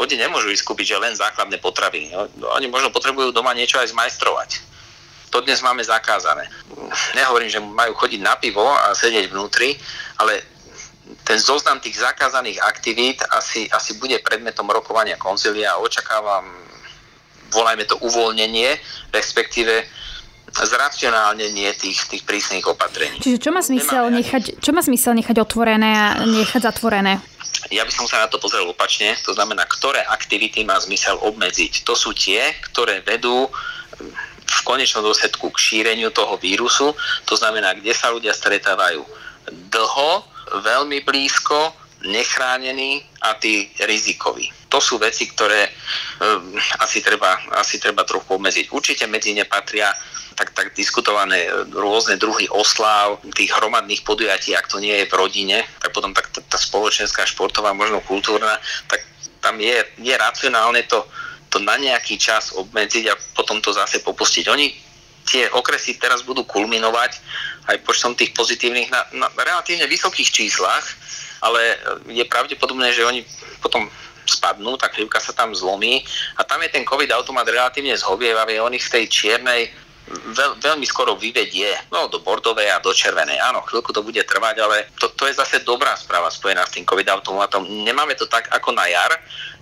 oni 0.00 0.16
nemôžu 0.16 0.48
ísť 0.48 0.64
kúpiť 0.64 0.96
že 0.96 1.02
len 1.02 1.12
základné 1.12 1.60
potraviny. 1.60 2.16
No, 2.16 2.24
oni 2.56 2.66
možno 2.72 2.88
potrebujú 2.88 3.30
doma 3.30 3.52
niečo 3.52 3.76
aj 3.76 3.92
zmajstrovať. 3.92 4.64
To 5.34 5.44
dnes 5.44 5.60
máme 5.60 5.84
zakázané. 5.84 6.48
Nehovorím, 7.12 7.50
že 7.50 7.60
majú 7.60 7.92
chodiť 7.92 8.20
na 8.24 8.38
pivo 8.40 8.64
a 8.64 8.96
sedieť 8.96 9.28
vnútri, 9.28 9.76
ale 10.16 10.40
ten 11.26 11.38
zoznam 11.38 11.78
tých 11.78 12.00
zakázaných 12.00 12.62
aktivít 12.62 13.20
asi, 13.30 13.68
asi 13.70 13.94
bude 14.00 14.18
predmetom 14.22 14.66
rokovania 14.70 15.18
konzilia 15.20 15.76
a 15.76 15.82
očakávam, 15.82 16.46
volajme 17.52 17.84
to 17.84 17.98
uvoľnenie, 18.00 18.74
respektíve 19.12 19.86
zracionálnenie 20.64 21.74
tých, 21.76 22.08
tých 22.08 22.22
prísnych 22.24 22.64
opatrení. 22.64 23.20
Čiže 23.20 23.42
čo 23.42 23.50
má 23.52 23.60
zmysel, 23.60 24.08
nechať, 24.08 24.62
čo 24.64 24.70
má 24.72 24.80
zmysel 24.80 25.12
nechať 25.20 25.36
otvorené 25.42 25.90
a 25.92 26.06
nechať 26.24 26.62
zatvorené? 26.64 27.20
Ja 27.68 27.82
by 27.82 27.92
som 27.92 28.06
sa 28.06 28.24
na 28.24 28.30
to 28.30 28.38
pozrel 28.38 28.64
opačne, 28.64 29.18
to 29.26 29.34
znamená, 29.34 29.66
ktoré 29.66 30.00
aktivity 30.06 30.62
má 30.62 30.78
zmysel 30.78 31.18
obmedziť. 31.18 31.82
To 31.82 31.98
sú 31.98 32.14
tie, 32.14 32.54
ktoré 32.70 33.02
vedú 33.02 33.50
v 34.46 34.60
konečnom 34.62 35.02
dôsledku 35.02 35.50
k 35.50 35.58
šíreniu 35.58 36.14
toho 36.14 36.38
vírusu, 36.38 36.94
to 37.26 37.34
znamená, 37.34 37.74
kde 37.74 37.90
sa 37.90 38.14
ľudia 38.14 38.30
stretávajú 38.30 39.02
dlho, 39.74 40.10
veľmi 40.62 41.02
blízko, 41.02 41.74
nechránení 42.06 43.02
a 43.26 43.34
tí 43.34 43.66
rizikoví. 43.82 44.55
To 44.66 44.78
sú 44.82 44.98
veci, 44.98 45.30
ktoré 45.30 45.70
um, 46.20 46.58
asi, 46.82 46.98
treba, 46.98 47.38
asi 47.54 47.78
treba 47.78 48.02
trochu 48.02 48.34
obmedziť. 48.34 48.74
Určite 48.74 49.04
medzi 49.06 49.30
ne 49.32 49.46
patria 49.46 49.94
tak, 50.36 50.52
tak 50.52 50.76
diskutované 50.76 51.48
rôzne 51.72 52.20
druhy 52.20 52.44
osláv, 52.52 53.24
tých 53.32 53.56
hromadných 53.56 54.04
podujatí, 54.04 54.52
ak 54.52 54.68
to 54.68 54.76
nie 54.76 54.92
je 54.92 55.08
v 55.08 55.16
rodine, 55.16 55.64
tak 55.80 55.96
potom 55.96 56.12
tak 56.12 56.28
tá, 56.28 56.44
tá 56.44 56.58
spoločenská, 56.60 57.24
športová, 57.24 57.72
možno 57.72 58.04
kultúrna, 58.04 58.60
tak 58.84 59.00
tam 59.40 59.56
je, 59.56 59.80
je 59.96 60.12
racionálne 60.12 60.84
to, 60.84 61.08
to 61.48 61.56
na 61.64 61.80
nejaký 61.80 62.20
čas 62.20 62.52
obmedziť 62.52 63.04
a 63.08 63.14
potom 63.32 63.64
to 63.64 63.72
zase 63.72 64.04
popustiť. 64.04 64.44
Oni 64.52 64.76
tie 65.26 65.48
okresy 65.50 65.98
teraz 65.98 66.22
budú 66.22 66.44
kulminovať 66.44 67.18
aj 67.72 67.76
počtom 67.82 68.14
tých 68.14 68.36
pozitívnych 68.36 68.92
na, 68.92 69.02
na 69.16 69.26
relatívne 69.40 69.88
vysokých 69.88 70.30
číslach, 70.30 70.84
ale 71.42 71.80
je 72.12 72.22
pravdepodobné, 72.28 72.92
že 72.94 73.08
oni 73.08 73.26
potom 73.58 73.90
spadnú, 74.28 74.74
tá 74.76 74.90
krivka 74.90 75.22
sa 75.22 75.32
tam 75.32 75.54
zlomí 75.54 76.02
a 76.36 76.42
tam 76.42 76.60
je 76.66 76.74
ten 76.74 76.84
COVID 76.84 77.10
automat 77.14 77.46
relatívne 77.46 77.94
zhovievavý, 77.94 78.58
on 78.60 78.74
ich 78.74 78.84
z 78.84 79.00
tej 79.00 79.04
čiernej 79.08 79.70
veľ, 80.06 80.62
veľmi 80.62 80.86
skoro 80.86 81.18
vyvedie 81.18 81.90
no, 81.90 82.06
do 82.06 82.22
bordovej 82.22 82.70
a 82.70 82.82
do 82.82 82.94
červenej. 82.94 83.42
Áno, 83.42 83.66
chvíľku 83.66 83.90
to 83.90 84.06
bude 84.06 84.22
trvať, 84.22 84.56
ale 84.62 84.76
to, 85.02 85.10
to 85.18 85.26
je 85.26 85.34
zase 85.34 85.66
dobrá 85.66 85.98
správa 85.98 86.30
spojená 86.30 86.62
s 86.62 86.78
tým 86.78 86.86
COVID 86.86 87.10
automatom. 87.10 87.66
Nemáme 87.66 88.14
to 88.14 88.30
tak 88.30 88.46
ako 88.54 88.70
na 88.70 88.86
jar, 88.86 89.10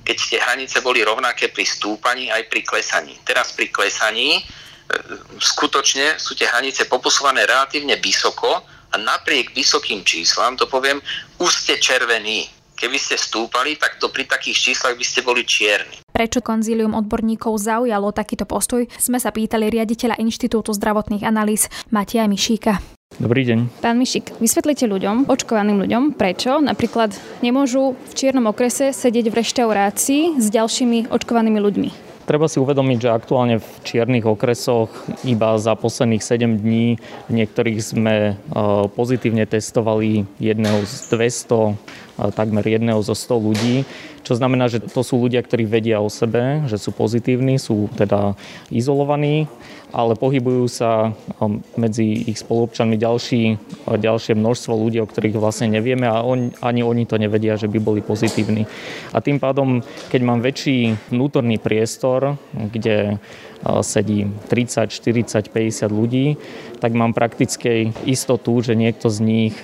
keď 0.05 0.17
tie 0.21 0.41
hranice 0.41 0.85
boli 0.85 1.01
rovnaké 1.01 1.49
pri 1.49 1.65
stúpaní 1.65 2.29
aj 2.29 2.45
pri 2.53 2.61
klesaní. 2.61 3.17
Teraz 3.25 3.57
pri 3.57 3.73
klesaní 3.73 4.37
e, 4.37 4.43
skutočne 5.41 6.21
sú 6.21 6.37
tie 6.37 6.45
hranice 6.45 6.85
poposúvané 6.85 7.49
relatívne 7.49 7.97
vysoko 7.97 8.61
a 8.93 8.97
napriek 9.01 9.57
vysokým 9.57 10.05
číslam, 10.05 10.61
to 10.61 10.69
poviem, 10.69 11.01
už 11.41 11.51
ste 11.51 11.81
červení. 11.81 12.53
Keby 12.85 13.01
ste 13.01 13.17
stúpali, 13.17 13.81
tak 13.81 13.97
to 13.97 14.13
pri 14.13 14.29
takých 14.29 14.61
číslach 14.61 14.93
by 14.93 15.01
ste 15.01 15.25
boli 15.25 15.41
čierni. 15.41 16.05
Prečo 16.13 16.45
konzílium 16.45 16.93
odborníkov 16.93 17.57
zaujalo 17.57 18.13
takýto 18.13 18.45
postoj, 18.45 18.85
sme 19.01 19.17
sa 19.17 19.33
pýtali 19.33 19.73
riaditeľa 19.73 20.21
Inštitútu 20.21 20.77
zdravotných 20.77 21.25
analýz 21.25 21.73
Matia 21.89 22.29
Mišíka. 22.29 22.85
Dobrý 23.17 23.49
deň. 23.49 23.81
Pán 23.81 23.97
Mišik, 23.97 24.37
vysvetlite 24.37 24.85
ľuďom, 24.85 25.33
očkovaným 25.33 25.81
ľuďom, 25.81 26.13
prečo 26.13 26.61
napríklad 26.61 27.17
nemôžu 27.41 27.97
v 27.97 28.13
čiernom 28.13 28.53
okrese 28.53 28.93
sedieť 28.93 29.33
v 29.33 29.39
reštaurácii 29.41 30.37
s 30.37 30.53
ďalšími 30.53 31.09
očkovanými 31.09 31.65
ľuďmi. 31.65 32.14
Treba 32.25 32.49
si 32.49 32.57
uvedomiť, 32.57 32.99
že 33.05 33.13
aktuálne 33.13 33.61
v 33.61 33.69
čiernych 33.85 34.25
okresoch 34.25 34.89
iba 35.29 35.61
za 35.61 35.77
posledných 35.77 36.25
7 36.25 36.57
dní 36.57 36.97
v 37.29 37.33
niektorých 37.37 37.79
sme 37.85 38.15
e, 38.17 38.35
pozitívne 38.97 39.45
testovali 39.45 40.25
jedného 40.41 40.89
z 40.89 41.13
200, 41.13 42.33
takmer 42.33 42.65
jedného 42.65 43.03
zo 43.05 43.13
100 43.13 43.47
ľudí, 43.51 43.77
čo 44.25 44.35
znamená, 44.35 44.73
že 44.73 44.81
to 44.81 45.05
sú 45.05 45.21
ľudia, 45.21 45.45
ktorí 45.45 45.69
vedia 45.69 46.01
o 46.01 46.09
sebe, 46.09 46.65
že 46.67 46.81
sú 46.81 46.91
pozitívni, 46.91 47.61
sú 47.61 47.93
teda 47.93 48.35
izolovaní 48.73 49.47
ale 49.95 50.19
pohybujú 50.19 50.67
sa 50.67 51.15
um, 51.39 51.63
medzi 51.79 52.27
ich 52.27 52.43
spolupčanmi 52.43 52.99
ďalší, 52.99 53.43
ďalšie 53.87 54.35
množstvo 54.35 54.75
ľudí, 54.75 54.99
o 54.99 55.07
ktorých 55.07 55.39
vlastne 55.39 55.71
nevieme 55.71 56.11
a 56.11 56.27
on, 56.27 56.51
ani 56.59 56.83
oni 56.83 57.07
to 57.07 57.15
nevedia, 57.15 57.55
že 57.55 57.71
by 57.71 57.79
boli 57.79 58.03
pozitívni. 58.03 58.67
A 59.15 59.23
tým 59.23 59.39
pádom, 59.39 59.87
keď 60.11 60.21
mám 60.27 60.43
väčší 60.43 60.99
vnútorný 61.15 61.63
priestor, 61.63 62.35
kde 62.51 63.23
sedí 63.87 64.27
30, 64.51 64.91
40, 64.91 65.55
50 65.55 65.89
ľudí, 65.89 66.37
tak 66.83 66.93
mám 66.93 67.15
prakticky 67.15 67.95
istotu, 68.05 68.61
že 68.61 68.75
niekto 68.75 69.09
z 69.09 69.19
nich 69.23 69.55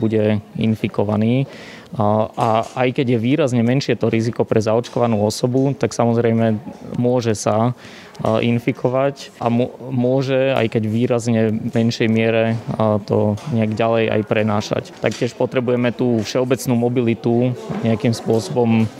bude 0.00 0.40
infikovaný. 0.58 1.46
A 1.94 2.66
aj 2.74 2.90
keď 2.90 3.14
je 3.14 3.18
výrazne 3.22 3.62
menšie 3.62 3.94
to 3.94 4.10
riziko 4.10 4.42
pre 4.42 4.58
zaočkovanú 4.58 5.22
osobu, 5.22 5.70
tak 5.78 5.94
samozrejme 5.94 6.58
môže 6.98 7.38
sa 7.38 7.78
infikovať 8.22 9.30
a 9.38 9.46
môže, 9.90 10.54
aj 10.54 10.74
keď 10.74 10.82
výrazne 10.90 11.54
menšej 11.54 12.08
miere, 12.10 12.58
to 13.06 13.38
nejak 13.54 13.78
ďalej 13.78 14.10
aj 14.10 14.22
prenášať. 14.26 14.84
Taktiež 14.98 15.38
potrebujeme 15.38 15.94
tú 15.94 16.18
všeobecnú 16.22 16.74
mobilitu 16.74 17.54
nejakým 17.86 18.14
spôsobom 18.14 18.90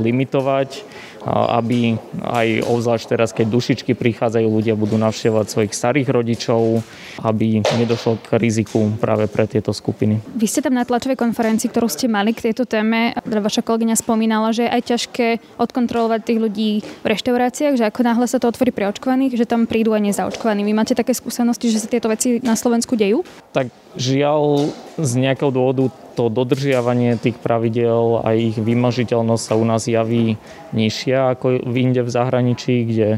limitovať 0.00 0.93
aby 1.24 1.96
aj 2.20 2.68
obzvlášť 2.68 3.04
teraz, 3.08 3.30
keď 3.32 3.46
dušičky 3.48 3.96
prichádzajú, 3.96 4.46
ľudia 4.46 4.76
budú 4.76 5.00
navštevovať 5.00 5.46
svojich 5.48 5.72
starých 5.72 6.08
rodičov, 6.12 6.84
aby 7.24 7.64
nedošlo 7.64 8.20
k 8.20 8.36
riziku 8.36 8.92
práve 9.00 9.24
pre 9.26 9.48
tieto 9.48 9.72
skupiny. 9.72 10.20
Vy 10.36 10.46
ste 10.46 10.60
tam 10.60 10.76
na 10.76 10.84
tlačovej 10.84 11.16
konferencii, 11.16 11.72
ktorú 11.72 11.88
ste 11.88 12.06
mali 12.06 12.36
k 12.36 12.52
tejto 12.52 12.68
téme, 12.68 13.16
teda 13.24 13.40
vaša 13.40 13.64
kolegyňa 13.64 13.96
spomínala, 13.96 14.52
že 14.52 14.68
je 14.68 14.74
aj 14.74 14.82
ťažké 14.84 15.26
odkontrolovať 15.56 16.20
tých 16.22 16.38
ľudí 16.40 16.70
v 16.84 17.06
reštauráciách, 17.06 17.80
že 17.80 17.88
ako 17.88 18.00
náhle 18.04 18.26
sa 18.28 18.36
to 18.36 18.48
otvorí 18.52 18.70
pre 18.70 18.88
očkovaných, 18.92 19.40
že 19.40 19.48
tam 19.48 19.64
prídu 19.64 19.96
aj 19.96 20.04
nezaočkovaní. 20.12 20.60
Vy 20.62 20.74
máte 20.76 20.92
také 20.92 21.16
skúsenosti, 21.16 21.72
že 21.72 21.80
sa 21.80 21.88
tieto 21.88 22.12
veci 22.12 22.38
na 22.44 22.52
Slovensku 22.54 22.94
dejú? 22.94 23.24
Tak 23.56 23.72
Žiaľ, 23.94 24.74
z 24.98 25.12
nejakého 25.22 25.54
dôvodu 25.54 25.86
to 26.14 26.30
dodržiavanie 26.30 27.18
tých 27.18 27.36
pravidel 27.42 28.22
a 28.22 28.32
ich 28.38 28.54
vymažiteľnosť 28.54 29.44
sa 29.44 29.54
u 29.58 29.64
nás 29.66 29.90
javí 29.90 30.38
nižšia 30.70 31.34
ako 31.34 31.66
v 31.66 31.76
inde 31.82 32.06
v 32.06 32.14
zahraničí, 32.14 32.74
kde 32.86 33.08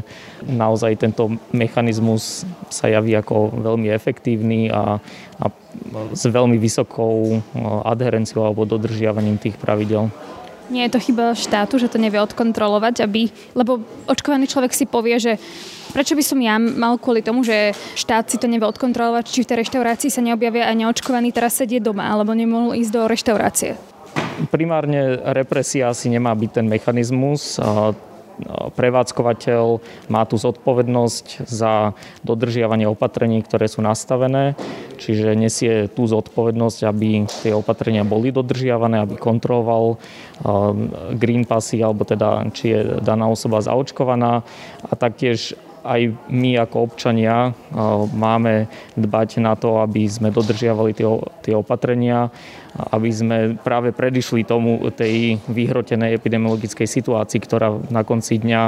naozaj 0.49 0.97
tento 0.97 1.37
mechanizmus 1.53 2.43
sa 2.73 2.89
javí 2.89 3.13
ako 3.13 3.53
veľmi 3.61 3.93
efektívny 3.93 4.73
a, 4.73 4.97
a 5.37 5.45
s 6.11 6.23
veľmi 6.25 6.57
vysokou 6.57 7.39
adherenciou 7.85 8.43
alebo 8.49 8.65
dodržiavaním 8.65 9.37
tých 9.37 9.55
pravidel. 9.61 10.09
Nie 10.67 10.91
je 10.91 10.99
to 10.99 11.05
chyba 11.05 11.31
štátu, 11.31 11.79
že 11.79 11.87
to 11.87 11.95
nevie 11.95 12.19
odkontrolovať, 12.19 12.99
aby, 13.07 13.31
lebo 13.55 13.79
očkovaný 14.03 14.51
človek 14.51 14.75
si 14.75 14.83
povie, 14.83 15.15
že 15.15 15.39
prečo 15.91 16.13
by 16.17 16.23
som 16.23 16.39
ja 16.41 16.57
mal 16.57 16.99
kvôli 16.99 17.23
tomu, 17.23 17.43
že 17.43 17.75
štát 17.95 18.27
si 18.27 18.37
to 18.39 18.47
nevie 18.49 18.67
odkontrolovať, 18.67 19.25
či 19.27 19.43
v 19.43 19.49
tej 19.49 19.57
reštaurácii 19.63 20.09
sa 20.11 20.21
neobjavia 20.23 20.67
aj 20.67 20.75
neočkovaný 20.83 21.31
teraz 21.35 21.59
sedieť 21.59 21.83
doma, 21.83 22.07
alebo 22.09 22.35
nemohol 22.35 22.75
ísť 22.77 22.91
do 22.91 23.01
reštaurácie? 23.07 23.71
Primárne 24.53 25.17
represia 25.33 25.89
asi 25.89 26.09
nemá 26.13 26.33
byť 26.33 26.49
ten 26.61 26.65
mechanizmus. 26.69 27.57
Prevádzkovateľ 28.77 29.81
má 30.13 30.21
tu 30.29 30.37
zodpovednosť 30.37 31.49
za 31.49 31.97
dodržiavanie 32.21 32.85
opatrení, 32.85 33.41
ktoré 33.41 33.65
sú 33.65 33.81
nastavené, 33.81 34.53
čiže 35.01 35.33
nesie 35.33 35.89
tú 35.89 36.05
zodpovednosť, 36.05 36.79
aby 36.85 37.25
tie 37.25 37.57
opatrenia 37.57 38.05
boli 38.05 38.29
dodržiavané, 38.29 39.01
aby 39.01 39.17
kontroloval 39.17 39.97
green 41.17 41.49
passy, 41.49 41.81
alebo 41.81 42.05
teda 42.05 42.45
či 42.53 42.77
je 42.77 43.01
daná 43.01 43.25
osoba 43.25 43.57
zaočkovaná. 43.57 44.45
A 44.85 44.93
taktiež 44.93 45.57
aj 45.87 46.11
my 46.27 46.59
ako 46.59 46.91
občania 46.91 47.55
máme 48.11 48.67
dbať 48.99 49.39
na 49.39 49.55
to, 49.55 49.79
aby 49.79 50.03
sme 50.11 50.35
dodržiavali 50.35 50.91
tie, 50.91 51.55
opatrenia, 51.55 52.27
aby 52.75 53.09
sme 53.09 53.37
práve 53.55 53.95
predišli 53.95 54.43
tomu 54.43 54.83
tej 54.91 55.39
vyhrotenej 55.47 56.19
epidemiologickej 56.19 56.85
situácii, 56.85 57.39
ktorá 57.39 57.79
na 57.87 58.03
konci 58.03 58.37
dňa 58.37 58.61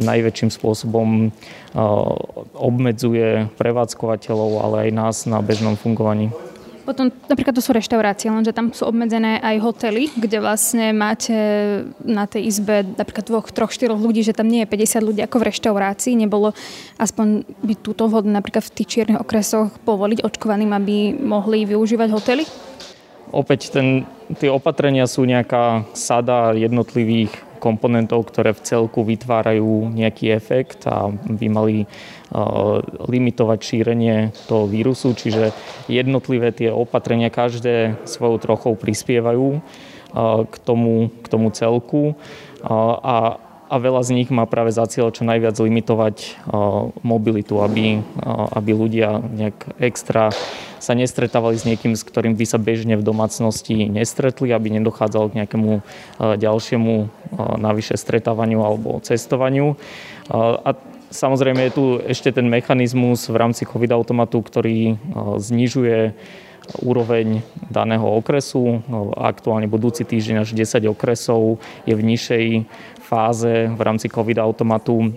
najväčším 0.00 0.50
spôsobom 0.50 1.28
obmedzuje 2.56 3.52
prevádzkovateľov, 3.60 4.50
ale 4.64 4.76
aj 4.88 4.90
nás 4.96 5.16
na 5.28 5.44
bežnom 5.44 5.76
fungovaní. 5.76 6.32
Potom 6.84 7.08
napríklad 7.08 7.56
to 7.56 7.64
sú 7.64 7.72
reštaurácie, 7.72 8.28
lenže 8.28 8.52
tam 8.52 8.68
sú 8.76 8.84
obmedzené 8.84 9.40
aj 9.40 9.56
hotely, 9.64 10.12
kde 10.20 10.38
vlastne 10.44 10.92
máte 10.92 11.32
na 12.04 12.28
tej 12.28 12.52
izbe 12.52 12.84
napríklad 12.84 13.24
dvoch, 13.24 13.48
troch, 13.48 13.72
štyroch 13.72 13.96
ľudí, 13.96 14.20
že 14.20 14.36
tam 14.36 14.52
nie 14.52 14.62
je 14.62 14.68
50 14.68 15.00
ľudí 15.00 15.20
ako 15.24 15.40
v 15.40 15.46
reštaurácii. 15.48 16.12
Nebolo 16.20 16.52
aspoň 17.00 17.48
byť 17.64 17.78
túto 17.80 18.04
vhodné 18.04 18.36
napríklad 18.36 18.68
v 18.68 18.74
tých 18.76 18.88
čiernych 19.00 19.20
okresoch 19.24 19.72
povoliť 19.88 20.20
očkovaným, 20.28 20.76
aby 20.76 21.16
mohli 21.16 21.64
využívať 21.64 22.08
hotely? 22.12 22.44
Opäť 23.32 23.72
ten, 23.72 24.04
tie 24.36 24.52
opatrenia 24.52 25.08
sú 25.08 25.24
nejaká 25.24 25.88
sada 25.96 26.52
jednotlivých 26.52 27.32
komponentov, 27.64 28.28
ktoré 28.28 28.52
v 28.52 28.60
celku 28.60 29.00
vytvárajú 29.08 29.88
nejaký 29.88 30.36
efekt 30.36 30.84
a 30.84 31.08
by 31.08 31.46
mali 31.48 31.88
limitovať 33.08 33.58
šírenie 33.62 34.34
toho 34.50 34.68
vírusu, 34.68 35.16
čiže 35.16 35.54
jednotlivé 35.88 36.52
tie 36.52 36.68
opatrenia 36.68 37.32
každé 37.32 38.04
svojou 38.04 38.36
trochou 38.42 38.72
prispievajú 38.76 39.64
k 40.50 40.56
tomu, 40.66 41.14
k 41.22 41.26
tomu 41.30 41.48
celku. 41.54 42.18
A, 42.64 43.38
a 43.74 43.82
veľa 43.82 44.06
z 44.06 44.14
nich 44.14 44.30
má 44.30 44.46
práve 44.46 44.70
za 44.70 44.86
cieľ 44.86 45.10
čo 45.10 45.26
najviac 45.26 45.58
limitovať 45.58 46.46
mobilitu, 47.02 47.58
aby, 47.58 47.98
aby 48.54 48.70
ľudia 48.70 49.18
nejak 49.18 49.82
extra 49.82 50.30
sa 50.78 50.94
nestretávali 50.94 51.58
s 51.58 51.66
niekým, 51.66 51.98
s 51.98 52.06
ktorým 52.06 52.38
by 52.38 52.46
sa 52.46 52.62
bežne 52.62 52.94
v 52.94 53.02
domácnosti 53.02 53.90
nestretli, 53.90 54.54
aby 54.54 54.78
nedochádzalo 54.78 55.34
k 55.34 55.36
nejakému 55.42 55.82
ďalšiemu 56.20 56.94
navyše 57.58 57.98
stretávaniu 57.98 58.62
alebo 58.62 59.02
cestovaniu. 59.02 59.74
A 60.30 60.78
Samozrejme 61.14 61.70
je 61.70 61.76
tu 61.78 61.84
ešte 62.10 62.34
ten 62.34 62.42
mechanizmus 62.50 63.30
v 63.30 63.38
rámci 63.38 63.62
COVID 63.62 63.94
automatu, 63.94 64.42
ktorý 64.42 64.98
znižuje 65.38 66.10
úroveň 66.80 67.42
daného 67.68 68.04
okresu. 68.04 68.82
Aktuálne 69.16 69.68
budúci 69.68 70.06
týždeň 70.06 70.44
až 70.44 70.56
10 70.56 70.88
okresov 70.90 71.60
je 71.84 71.94
v 71.94 72.02
nižšej 72.02 72.44
fáze 73.04 73.68
v 73.68 73.80
rámci 73.80 74.08
COVID 74.08 74.38
automatu 74.40 75.12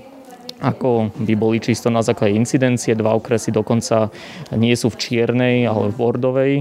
ako 0.58 1.14
by 1.22 1.38
boli 1.38 1.62
čisto 1.62 1.94
na 1.94 2.02
základe 2.02 2.34
incidencie. 2.34 2.98
Dva 2.98 3.14
okresy 3.14 3.54
dokonca 3.54 4.10
nie 4.58 4.74
sú 4.74 4.90
v 4.90 4.98
čiernej, 4.98 5.70
ale 5.70 5.94
v 5.94 5.98
bordovej 6.02 6.54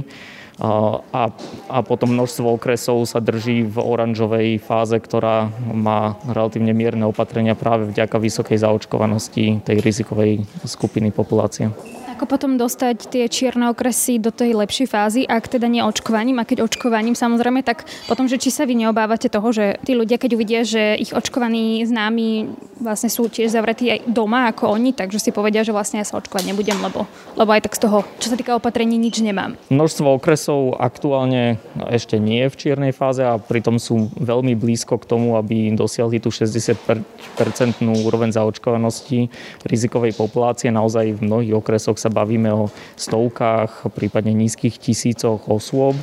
a, 0.57 1.29
a 1.69 1.79
potom 1.85 2.17
množstvo 2.17 2.57
okresov 2.57 3.05
sa 3.05 3.21
drží 3.21 3.69
v 3.69 3.77
oranžovej 3.77 4.57
fáze, 4.65 4.97
ktorá 4.97 5.53
má 5.69 6.17
relatívne 6.25 6.73
mierne 6.73 7.05
opatrenia 7.05 7.53
práve 7.53 7.93
vďaka 7.93 8.17
vysokej 8.17 8.65
zaočkovanosti 8.65 9.61
tej 9.61 9.77
rizikovej 9.85 10.49
skupiny 10.65 11.13
populácie. 11.13 11.69
Ako 12.17 12.25
potom 12.25 12.57
dostať 12.57 13.13
tie 13.13 13.29
čierne 13.29 13.69
okresy 13.69 14.17
do 14.17 14.33
tej 14.33 14.57
lepšej 14.57 14.89
fázy, 14.89 15.29
ak 15.29 15.53
teda 15.53 15.69
nie 15.69 15.85
očkovaním, 15.85 16.41
a 16.41 16.49
keď 16.49 16.65
očkovaním 16.65 17.13
samozrejme, 17.13 17.61
tak 17.61 17.85
potom, 18.09 18.25
že 18.25 18.41
či 18.41 18.49
sa 18.49 18.65
vy 18.65 18.73
neobávate 18.73 19.29
toho, 19.29 19.53
že 19.53 19.77
tí 19.85 19.93
ľudia, 19.93 20.17
keď 20.17 20.31
uvidia, 20.33 20.65
že 20.65 20.97
ich 20.97 21.13
očkovaní 21.13 21.85
známi 21.85 22.57
vlastne 22.81 23.13
sú 23.13 23.29
tiež 23.29 23.53
zavretí 23.53 23.93
aj 23.93 24.09
doma 24.09 24.49
ako 24.49 24.73
oni, 24.73 24.97
takže 24.97 25.21
si 25.21 25.29
povedia, 25.29 25.61
že 25.61 25.77
vlastne 25.77 26.01
ja 26.01 26.09
sa 26.09 26.17
očkovať 26.17 26.49
nebudem, 26.49 26.81
lebo, 26.81 27.05
lebo 27.37 27.51
aj 27.53 27.69
tak 27.69 27.77
z 27.77 27.85
toho, 27.85 28.09
čo 28.17 28.33
sa 28.33 28.41
týka 28.41 28.57
opatrení, 28.57 28.97
nič 28.97 29.21
nemám. 29.21 29.61
Množstvo 29.69 30.17
okresov 30.17 30.81
aktuálne 30.81 31.61
ešte 31.93 32.17
nie 32.17 32.49
je 32.49 32.53
v 32.53 32.57
čiernej 32.57 32.93
fáze 32.97 33.21
a 33.21 33.37
pritom 33.37 33.77
sú 33.77 34.09
veľmi 34.17 34.57
blízko 34.57 34.97
k 34.97 35.05
tomu, 35.05 35.37
aby 35.37 35.69
dosiahli 35.77 36.17
tú 36.17 36.33
60-percentnú 36.33 38.09
úroveň 38.09 38.33
zaočkovanosti 38.33 39.29
rizikovej 39.69 40.17
populácie. 40.17 40.73
Naozaj 40.73 41.21
v 41.21 41.21
mnohých 41.21 41.61
okresoch 41.61 42.01
sa 42.06 42.06
bavíme 42.09 42.51
o 42.53 42.65
stovkách, 42.97 43.91
prípadne 43.93 44.35
nízkych 44.35 44.79
tisícoch 44.81 45.47
osôb, 45.47 45.97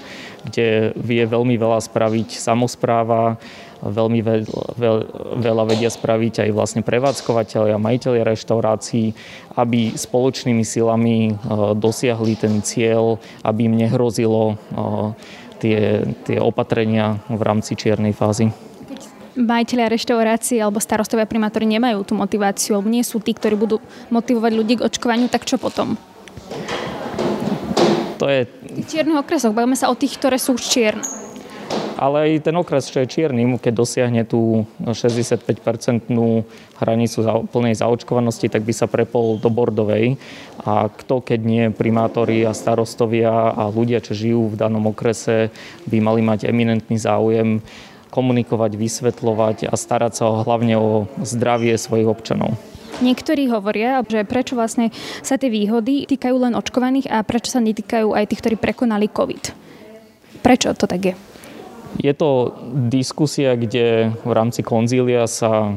kde 0.47 0.91
vie 0.99 1.23
veľmi 1.23 1.55
veľa 1.55 1.79
spraviť 1.79 2.35
samozpráva, 2.37 3.39
veľmi 3.83 4.19
veľ, 4.23 4.41
veľ, 4.79 4.97
veľa 5.43 5.63
vedia 5.67 5.91
spraviť 5.91 6.47
aj 6.47 6.49
vlastne 6.55 6.81
prevádzkovateľi 6.87 7.75
a 7.75 7.83
majiteľi 7.83 8.23
reštaurácií, 8.23 9.11
aby 9.59 9.91
spoločnými 9.91 10.63
silami 10.63 11.17
e, 11.27 11.33
dosiahli 11.75 12.33
ten 12.39 12.63
cieľ, 12.63 13.19
aby 13.43 13.67
im 13.67 13.75
nehrozilo 13.75 14.55
e, 14.55 14.55
tie, 15.59 16.07
tie 16.23 16.37
opatrenia 16.39 17.19
v 17.27 17.41
rámci 17.43 17.75
čiernej 17.75 18.15
fázy 18.15 18.72
majiteľia 19.33 19.89
reštaurácií 19.89 20.61
alebo 20.61 20.77
starostovia 20.81 21.25
primátori 21.25 21.65
nemajú 21.65 22.05
tú 22.05 22.13
motiváciu, 22.13 22.77
alebo 22.77 22.89
nie 22.89 23.05
sú 23.05 23.19
tí, 23.19 23.33
ktorí 23.33 23.57
budú 23.57 23.77
motivovať 24.13 24.51
ľudí 24.53 24.73
k 24.79 24.85
očkovaniu, 24.85 25.27
tak 25.29 25.45
čo 25.49 25.57
potom? 25.57 25.97
To 28.21 28.25
je... 28.29 28.45
V 28.73 28.85
čiernych 28.89 29.21
okresoch, 29.21 29.53
bavíme 29.53 29.77
sa 29.77 29.89
o 29.89 29.97
tých, 29.97 30.17
ktoré 30.17 30.37
sú 30.37 30.57
už 30.57 30.63
čierne. 30.65 31.05
Ale 31.93 32.25
aj 32.25 32.49
ten 32.49 32.55
okres, 32.57 32.89
čo 32.91 32.99
je 32.99 33.07
čierny, 33.07 33.47
keď 33.61 33.73
dosiahne 33.73 34.27
tú 34.27 34.67
65-percentnú 34.83 36.43
hranicu 36.81 37.23
plnej 37.47 37.79
zaočkovanosti, 37.79 38.51
tak 38.51 38.65
by 38.65 38.73
sa 38.75 38.91
prepol 38.91 39.39
do 39.39 39.47
bordovej. 39.47 40.19
A 40.67 40.91
kto, 40.91 41.23
keď 41.23 41.39
nie 41.39 41.63
primátori 41.71 42.43
a 42.43 42.51
starostovia 42.51 43.55
a 43.55 43.71
ľudia, 43.71 44.03
čo 44.03 44.17
žijú 44.17 44.51
v 44.51 44.59
danom 44.59 44.83
okrese, 44.89 45.53
by 45.87 45.97
mali 46.03 46.21
mať 46.25 46.49
eminentný 46.49 46.99
záujem 46.99 47.63
komunikovať, 48.13 48.77
vysvetľovať 48.77 49.57
a 49.65 49.73
starať 49.73 50.13
sa 50.13 50.45
hlavne 50.45 50.77
o 50.77 51.09
zdravie 51.25 51.73
svojich 51.73 52.05
občanov. 52.05 52.53
Niektorí 53.01 53.49
hovoria, 53.49 54.05
že 54.05 54.21
prečo 54.21 54.53
vlastne 54.53 54.93
sa 55.25 55.41
tie 55.41 55.49
výhody 55.49 56.05
týkajú 56.05 56.35
len 56.37 56.53
očkovaných 56.53 57.09
a 57.09 57.25
prečo 57.25 57.49
sa 57.49 57.57
netýkajú 57.57 58.13
aj 58.13 58.29
tých, 58.29 58.41
ktorí 58.45 58.55
prekonali 58.61 59.09
COVID. 59.09 59.43
Prečo 60.45 60.77
to 60.77 60.85
tak 60.85 61.01
je? 61.01 61.15
Je 61.97 62.13
to 62.13 62.53
diskusia, 62.89 63.57
kde 63.57 64.13
v 64.13 64.31
rámci 64.33 64.65
konzília 64.65 65.25
sa 65.29 65.73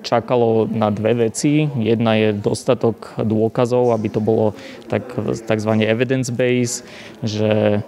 čakalo 0.00 0.64
na 0.66 0.88
dve 0.88 1.28
veci. 1.28 1.68
Jedna 1.76 2.16
je 2.16 2.32
dostatok 2.32 3.20
dôkazov, 3.20 3.92
aby 3.92 4.08
to 4.08 4.20
bolo 4.20 4.56
tak, 4.88 5.04
tzv. 5.44 5.72
evidence-based, 5.84 6.82
že 7.20 7.84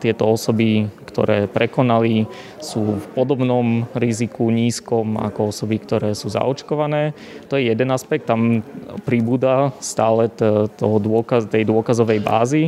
tieto 0.00 0.24
osoby, 0.24 0.88
ktoré 1.10 1.50
prekonali, 1.50 2.24
sú 2.64 2.96
v 2.96 3.06
podobnom 3.12 3.84
riziku 3.92 4.48
nízkom 4.48 5.20
ako 5.20 5.52
osoby, 5.52 5.76
ktoré 5.82 6.16
sú 6.16 6.32
zaočkované. 6.32 7.12
To 7.52 7.60
je 7.60 7.68
jeden 7.68 7.90
aspekt, 7.92 8.30
tam 8.30 8.64
pribúda 9.04 9.76
stále 9.84 10.32
toho 10.80 10.96
dôkaz, 10.96 11.50
tej 11.50 11.68
dôkazovej 11.68 12.20
bázy. 12.24 12.62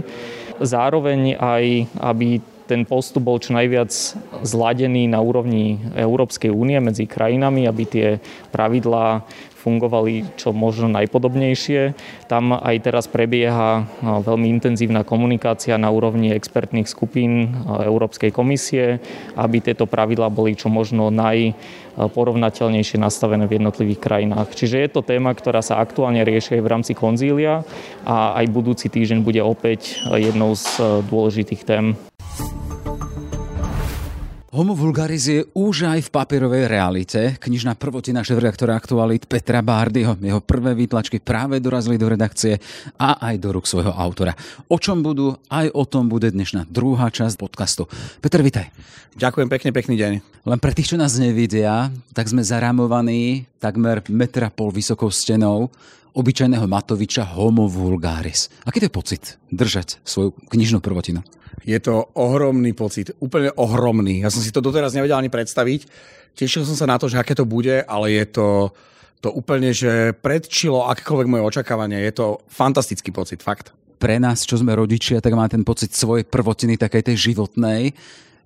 Zároveň 0.63 1.41
aj, 1.41 1.65
aby 1.99 2.45
ten 2.73 2.89
postup 2.89 3.29
bol 3.29 3.37
čo 3.37 3.53
najviac 3.53 3.93
zladený 4.41 5.13
na 5.13 5.21
úrovni 5.21 5.77
Európskej 5.93 6.49
únie 6.49 6.81
medzi 6.81 7.05
krajinami, 7.05 7.69
aby 7.69 7.85
tie 7.85 8.09
pravidlá 8.49 9.29
fungovali 9.63 10.35
čo 10.35 10.51
možno 10.51 10.91
najpodobnejšie. 10.91 11.95
Tam 12.27 12.51
aj 12.51 12.83
teraz 12.83 13.07
prebieha 13.07 13.87
veľmi 14.03 14.51
intenzívna 14.59 15.07
komunikácia 15.07 15.79
na 15.79 15.87
úrovni 15.87 16.35
expertných 16.35 16.91
skupín 16.91 17.55
Európskej 17.71 18.35
komisie, 18.35 18.99
aby 19.39 19.63
tieto 19.63 19.87
pravidlá 19.87 20.35
boli 20.35 20.59
čo 20.59 20.67
možno 20.67 21.15
najporovnateľnejšie 21.15 22.99
nastavené 22.99 23.47
v 23.47 23.63
jednotlivých 23.63 24.03
krajinách. 24.03 24.51
Čiže 24.51 24.83
je 24.83 24.91
to 24.91 25.07
téma, 25.07 25.31
ktorá 25.31 25.63
sa 25.63 25.79
aktuálne 25.79 26.27
rieši 26.27 26.59
aj 26.59 26.63
v 26.67 26.73
rámci 26.73 26.93
konzília 26.99 27.63
a 28.03 28.35
aj 28.43 28.51
budúci 28.51 28.91
týždeň 28.91 29.23
bude 29.23 29.39
opäť 29.47 29.95
jednou 30.11 30.59
z 30.59 30.83
dôležitých 31.07 31.63
tém. 31.63 31.95
Homo 34.53 34.77
vulgaris 34.77 35.25
je 35.33 35.49
už 35.57 35.89
aj 35.89 36.01
v 36.05 36.13
papierovej 36.13 36.69
realite. 36.69 37.41
Knižná 37.41 37.73
prvotina 37.73 38.21
šéf-redaktora 38.21 38.77
Aktualit 38.77 39.25
Petra 39.25 39.65
Bárdyho. 39.65 40.13
Jeho 40.21 40.45
prvé 40.45 40.77
výtlačky 40.77 41.25
práve 41.25 41.57
dorazili 41.57 41.97
do 41.97 42.05
redakcie 42.05 42.61
a 43.01 43.17
aj 43.33 43.41
do 43.41 43.49
rúk 43.57 43.65
svojho 43.65 43.97
autora. 43.97 44.37
O 44.69 44.77
čom 44.77 45.01
budú, 45.01 45.33
aj 45.49 45.73
o 45.73 45.89
tom 45.89 46.13
bude 46.13 46.29
dnešná 46.29 46.69
druhá 46.69 47.09
časť 47.09 47.41
podcastu. 47.41 47.89
Peter, 48.21 48.45
vitaj. 48.45 48.69
Ďakujem 49.17 49.49
pekne, 49.49 49.71
pekný 49.73 49.97
deň. 49.97 50.13
Len 50.45 50.61
pre 50.61 50.77
tých, 50.77 50.93
čo 50.93 51.01
nás 51.01 51.17
nevidia, 51.17 51.89
tak 52.13 52.29
sme 52.29 52.45
zarámovaní 52.45 53.49
takmer 53.57 54.05
metra 54.13 54.53
pol 54.53 54.69
vysokou 54.69 55.09
stenou 55.09 55.73
obyčajného 56.13 56.65
Matoviča 56.69 57.25
Homo 57.37 57.69
vulgaris. 57.69 58.53
Aký 58.69 58.81
to 58.81 58.89
je 58.89 58.95
pocit 58.95 59.23
držať 59.49 60.01
svoju 60.05 60.37
knižnú 60.53 60.85
prvotinu? 60.85 61.25
Je 61.63 61.79
to 61.79 62.11
ohromný 62.17 62.73
pocit, 62.73 63.15
úplne 63.23 63.53
ohromný. 63.55 64.25
Ja 64.25 64.33
som 64.33 64.43
si 64.43 64.51
to 64.51 64.65
doteraz 64.65 64.97
nevedel 64.97 65.21
ani 65.21 65.31
predstaviť. 65.31 65.87
Tešil 66.35 66.65
som 66.65 66.75
sa 66.75 66.89
na 66.89 66.97
to, 66.97 67.07
že 67.07 67.21
aké 67.21 67.37
to 67.37 67.45
bude, 67.45 67.85
ale 67.85 68.07
je 68.11 68.25
to, 68.29 68.49
to 69.21 69.29
úplne, 69.31 69.71
že 69.71 70.17
predčilo 70.19 70.89
akékoľvek 70.91 71.29
moje 71.29 71.43
očakávanie. 71.45 72.01
Je 72.03 72.13
to 72.17 72.27
fantastický 72.49 73.13
pocit, 73.13 73.45
fakt. 73.45 73.71
Pre 74.03 74.17
nás, 74.19 74.43
čo 74.43 74.59
sme 74.59 74.75
rodičia, 74.75 75.23
tak 75.23 75.39
má 75.39 75.47
ten 75.47 75.63
pocit 75.63 75.95
svojej 75.95 76.27
prvotiny, 76.27 76.75
takej 76.75 77.13
tej 77.13 77.31
životnej 77.31 77.95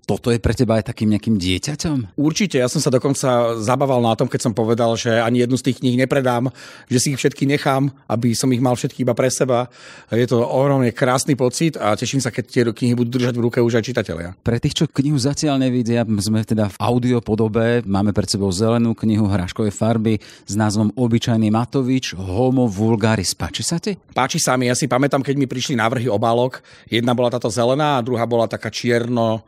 toto 0.07 0.31
je 0.31 0.39
pre 0.39 0.55
teba 0.55 0.79
aj 0.79 0.95
takým 0.95 1.11
nejakým 1.11 1.35
dieťaťom? 1.35 2.15
Určite, 2.15 2.63
ja 2.63 2.71
som 2.71 2.79
sa 2.79 2.95
dokonca 2.95 3.59
zabával 3.59 3.99
na 3.99 4.15
tom, 4.15 4.31
keď 4.31 4.41
som 4.47 4.55
povedal, 4.55 4.95
že 4.95 5.11
ani 5.19 5.43
jednu 5.43 5.59
z 5.59 5.67
tých 5.67 5.83
kníh 5.83 5.99
nepredám, 5.99 6.55
že 6.87 6.99
si 7.03 7.07
ich 7.11 7.19
všetky 7.19 7.43
nechám, 7.43 7.91
aby 8.07 8.31
som 8.39 8.47
ich 8.55 8.63
mal 8.63 8.79
všetky 8.79 9.03
iba 9.03 9.19
pre 9.19 9.27
seba. 9.35 9.67
Je 10.15 10.23
to 10.31 10.47
ohromne 10.47 10.95
krásny 10.95 11.35
pocit 11.35 11.75
a 11.75 11.99
teším 11.99 12.23
sa, 12.23 12.31
keď 12.31 12.45
tie 12.47 12.63
knihy 12.71 12.95
budú 12.95 13.19
držať 13.19 13.35
v 13.35 13.45
ruke 13.51 13.59
už 13.59 13.83
aj 13.83 13.85
čitatelia. 13.91 14.39
Pre 14.47 14.63
tých, 14.63 14.79
čo 14.79 14.85
knihu 14.87 15.19
zatiaľ 15.19 15.59
nevidia, 15.59 16.07
sme 16.23 16.47
teda 16.47 16.71
v 16.71 16.77
audio 16.79 17.19
podobe, 17.19 17.83
máme 17.83 18.15
pred 18.15 18.31
sebou 18.31 18.55
zelenú 18.55 18.95
knihu 18.95 19.27
hraškovej 19.27 19.75
farby 19.75 20.23
s 20.47 20.55
názvom 20.55 20.95
Obyčajný 20.95 21.51
Matovič, 21.51 22.15
Homo 22.15 22.71
vulgaris. 22.71 23.35
Páči 23.35 23.67
sa 23.67 23.83
ti? 23.83 23.99
Páči 24.15 24.39
sa 24.39 24.55
mi, 24.55 24.71
ja 24.71 24.79
si 24.79 24.87
pamätám, 24.87 25.27
keď 25.27 25.35
mi 25.35 25.51
prišli 25.51 25.75
návrhy 25.75 26.07
obálok. 26.07 26.63
Jedna 26.87 27.11
bola 27.11 27.35
táto 27.35 27.51
zelená 27.51 27.99
a 27.99 28.05
druhá 28.07 28.23
bola 28.23 28.47
taká 28.47 28.71
čierno 28.71 29.43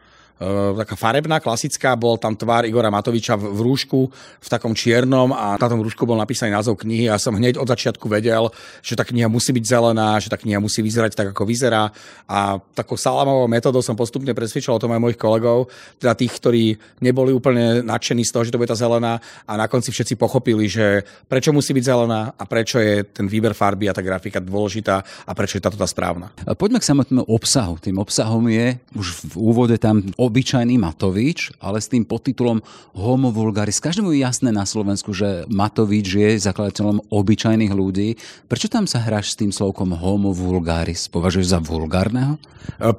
taká 0.79 0.95
farebná, 0.95 1.43
klasická, 1.43 1.99
bol 1.99 2.15
tam 2.15 2.39
tvár 2.39 2.63
Igora 2.63 2.95
Matoviča 2.95 3.35
v, 3.35 3.51
v 3.51 3.61
rúšku, 3.67 4.01
v 4.39 4.49
takom 4.49 4.71
čiernom 4.71 5.35
a 5.35 5.59
na 5.59 5.67
tom 5.67 5.83
rúšku 5.83 6.07
bol 6.07 6.15
napísaný 6.15 6.55
názov 6.55 6.79
knihy 6.79 7.11
a 7.11 7.19
som 7.19 7.35
hneď 7.35 7.59
od 7.59 7.67
začiatku 7.67 8.07
vedel, 8.07 8.47
že 8.79 8.95
tá 8.95 9.03
kniha 9.03 9.27
musí 9.27 9.51
byť 9.51 9.65
zelená, 9.67 10.19
že 10.23 10.31
tá 10.31 10.39
kniha 10.39 10.63
musí 10.63 10.79
vyzerať 10.79 11.19
tak, 11.19 11.29
ako 11.35 11.43
vyzerá 11.43 11.91
a 12.31 12.63
takou 12.79 12.95
salamovou 12.95 13.51
metodou 13.51 13.83
som 13.83 13.99
postupne 13.99 14.31
presvedčil 14.31 14.79
o 14.79 14.83
tom 14.83 14.95
aj 14.95 15.03
mojich 15.03 15.19
kolegov, 15.19 15.67
teda 15.99 16.15
tých, 16.15 16.33
ktorí 16.39 16.65
neboli 17.03 17.35
úplne 17.35 17.83
nadšení 17.83 18.23
z 18.23 18.31
toho, 18.31 18.43
že 18.47 18.55
to 18.55 18.61
bude 18.63 18.71
tá 18.71 18.79
zelená 18.79 19.19
a 19.43 19.53
na 19.59 19.67
konci 19.67 19.91
všetci 19.91 20.15
pochopili, 20.15 20.71
že 20.71 21.03
prečo 21.27 21.51
musí 21.51 21.75
byť 21.75 21.85
zelená 21.85 22.33
a 22.39 22.43
prečo 22.47 22.79
je 22.79 23.03
ten 23.03 23.27
výber 23.27 23.59
farby 23.59 23.91
a 23.91 23.97
tá 23.97 24.07
grafika 24.07 24.39
dôležitá 24.39 25.03
a 25.03 25.33
prečo 25.35 25.59
je 25.59 25.65
táto 25.67 25.75
tá 25.75 25.87
správna. 25.91 26.31
Poďme 26.55 26.79
k 26.79 26.89
samotnému 26.89 27.27
obsahu. 27.27 27.83
Tým 27.83 27.99
obsahom 27.99 28.47
je 28.47 28.79
už 28.95 29.35
v 29.35 29.35
úvode 29.35 29.77
tam 29.83 30.03
obyčajný 30.29 30.77
Matovič, 30.77 31.57
ale 31.57 31.81
s 31.81 31.89
tým 31.89 32.05
podtitulom 32.05 32.61
Homo 32.93 33.33
vulgaris. 33.33 33.81
Každému 33.81 34.13
je 34.13 34.21
jasné 34.21 34.53
na 34.53 34.69
Slovensku, 34.69 35.17
že 35.17 35.49
Matovič 35.49 36.07
je 36.13 36.37
zakladateľom 36.37 37.09
obyčajných 37.09 37.73
ľudí. 37.73 38.21
Prečo 38.45 38.69
tam 38.69 38.85
sa 38.85 39.01
hráš 39.01 39.33
s 39.33 39.41
tým 39.41 39.51
slovkom 39.51 39.97
Homo 39.97 40.37
vulgaris? 40.37 41.09
Považuješ 41.09 41.57
za 41.57 41.59
vulgárneho? 41.65 42.37
Uh, 42.77 42.93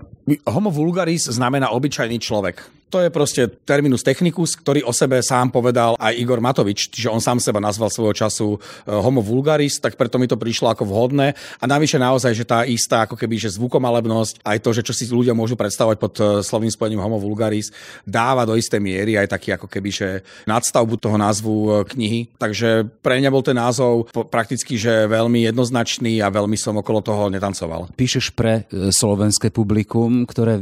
homo 0.50 0.74
vulgaris 0.74 1.30
znamená 1.30 1.70
obyčajný 1.70 2.18
človek. 2.18 2.79
To 2.90 3.06
je 3.06 3.14
proste 3.14 3.46
terminus 3.70 4.02
technicus, 4.02 4.58
ktorý 4.58 4.82
o 4.82 4.90
sebe 4.90 5.22
sám 5.22 5.54
povedal 5.54 5.94
aj 6.02 6.18
Igor 6.18 6.42
Matovič, 6.42 6.90
čiže 6.90 7.14
on 7.14 7.22
sám 7.22 7.38
seba 7.38 7.62
nazval 7.62 7.94
svojho 7.94 8.18
času 8.18 8.58
e, 8.58 8.58
homo 8.90 9.22
vulgaris, 9.22 9.78
tak 9.78 9.94
preto 9.94 10.18
mi 10.18 10.26
to 10.26 10.42
prišlo 10.42 10.74
ako 10.74 10.90
vhodné. 10.90 11.38
A 11.62 11.66
navyše 11.70 12.02
naozaj, 12.02 12.34
že 12.34 12.50
tá 12.50 12.66
istá 12.66 13.06
ako 13.06 13.14
keby, 13.14 13.38
že 13.38 13.54
zvukomalebnosť, 13.54 14.42
aj 14.42 14.58
to, 14.66 14.70
že 14.74 14.82
čo 14.82 14.94
si 14.98 15.06
ľudia 15.06 15.38
môžu 15.38 15.54
predstavovať 15.54 15.98
pod 16.02 16.14
e, 16.18 16.24
slovným 16.42 16.74
spojením 16.74 17.06
homo 17.06 17.22
vulgaris, 17.22 17.70
dáva 18.10 18.42
do 18.50 18.58
istej 18.58 18.82
miery 18.82 19.22
aj 19.22 19.38
taký 19.38 19.54
ako 19.54 19.70
keby, 19.70 19.90
že 19.94 20.08
nadstavbu 20.50 20.98
toho 20.98 21.22
názvu 21.22 21.54
e, 21.54 21.70
knihy. 21.94 22.20
Takže 22.42 22.90
pre 23.06 23.22
mňa 23.22 23.30
bol 23.30 23.46
ten 23.46 23.58
názov 23.62 24.10
prakticky, 24.34 24.82
že 24.82 25.06
veľmi 25.06 25.46
jednoznačný 25.46 26.26
a 26.26 26.34
veľmi 26.34 26.58
som 26.58 26.74
okolo 26.82 27.06
toho 27.06 27.30
netancoval. 27.30 27.94
Píšeš 27.94 28.34
pre 28.34 28.66
slovenské 28.74 29.54
publikum, 29.54 30.26
ktoré 30.26 30.58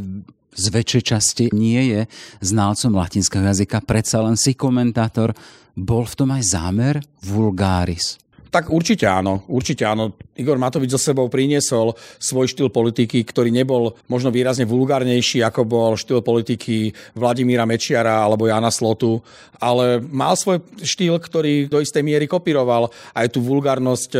z 0.57 0.65
väčšej 0.73 1.03
časti 1.05 1.45
nie 1.53 1.93
je 1.93 2.01
znalcom 2.41 2.97
latinského 2.97 3.45
jazyka, 3.45 3.85
predsa 3.85 4.25
len 4.25 4.35
si 4.35 4.57
komentátor. 4.57 5.37
Bol 5.77 6.09
v 6.09 6.17
tom 6.17 6.29
aj 6.33 6.43
zámer 6.57 6.95
vulgáris? 7.21 8.17
Tak 8.47 8.71
určite 8.71 9.03
áno, 9.03 9.43
určite 9.51 9.83
áno. 9.83 10.15
Igor 10.37 10.55
Matovič 10.61 10.93
so 10.93 11.01
sebou 11.01 11.27
priniesol 11.27 11.97
svoj 12.21 12.47
štýl 12.47 12.69
politiky, 12.69 13.25
ktorý 13.25 13.49
nebol 13.49 13.97
možno 14.07 14.29
výrazne 14.29 14.63
vulgárnejší, 14.69 15.41
ako 15.43 15.65
bol 15.65 15.91
štýl 15.97 16.21
politiky 16.21 16.93
Vladimíra 17.17 17.65
Mečiara 17.65 18.23
alebo 18.23 18.45
Jana 18.45 18.69
Slotu, 18.69 19.19
ale 19.57 19.99
mal 19.99 20.37
svoj 20.37 20.61
štýl, 20.79 21.17
ktorý 21.17 21.67
do 21.67 21.81
istej 21.81 22.05
miery 22.05 22.29
kopíroval 22.29 22.93
aj 23.17 23.33
tú 23.33 23.41
vulgárnosť, 23.41 24.11
e, 24.13 24.19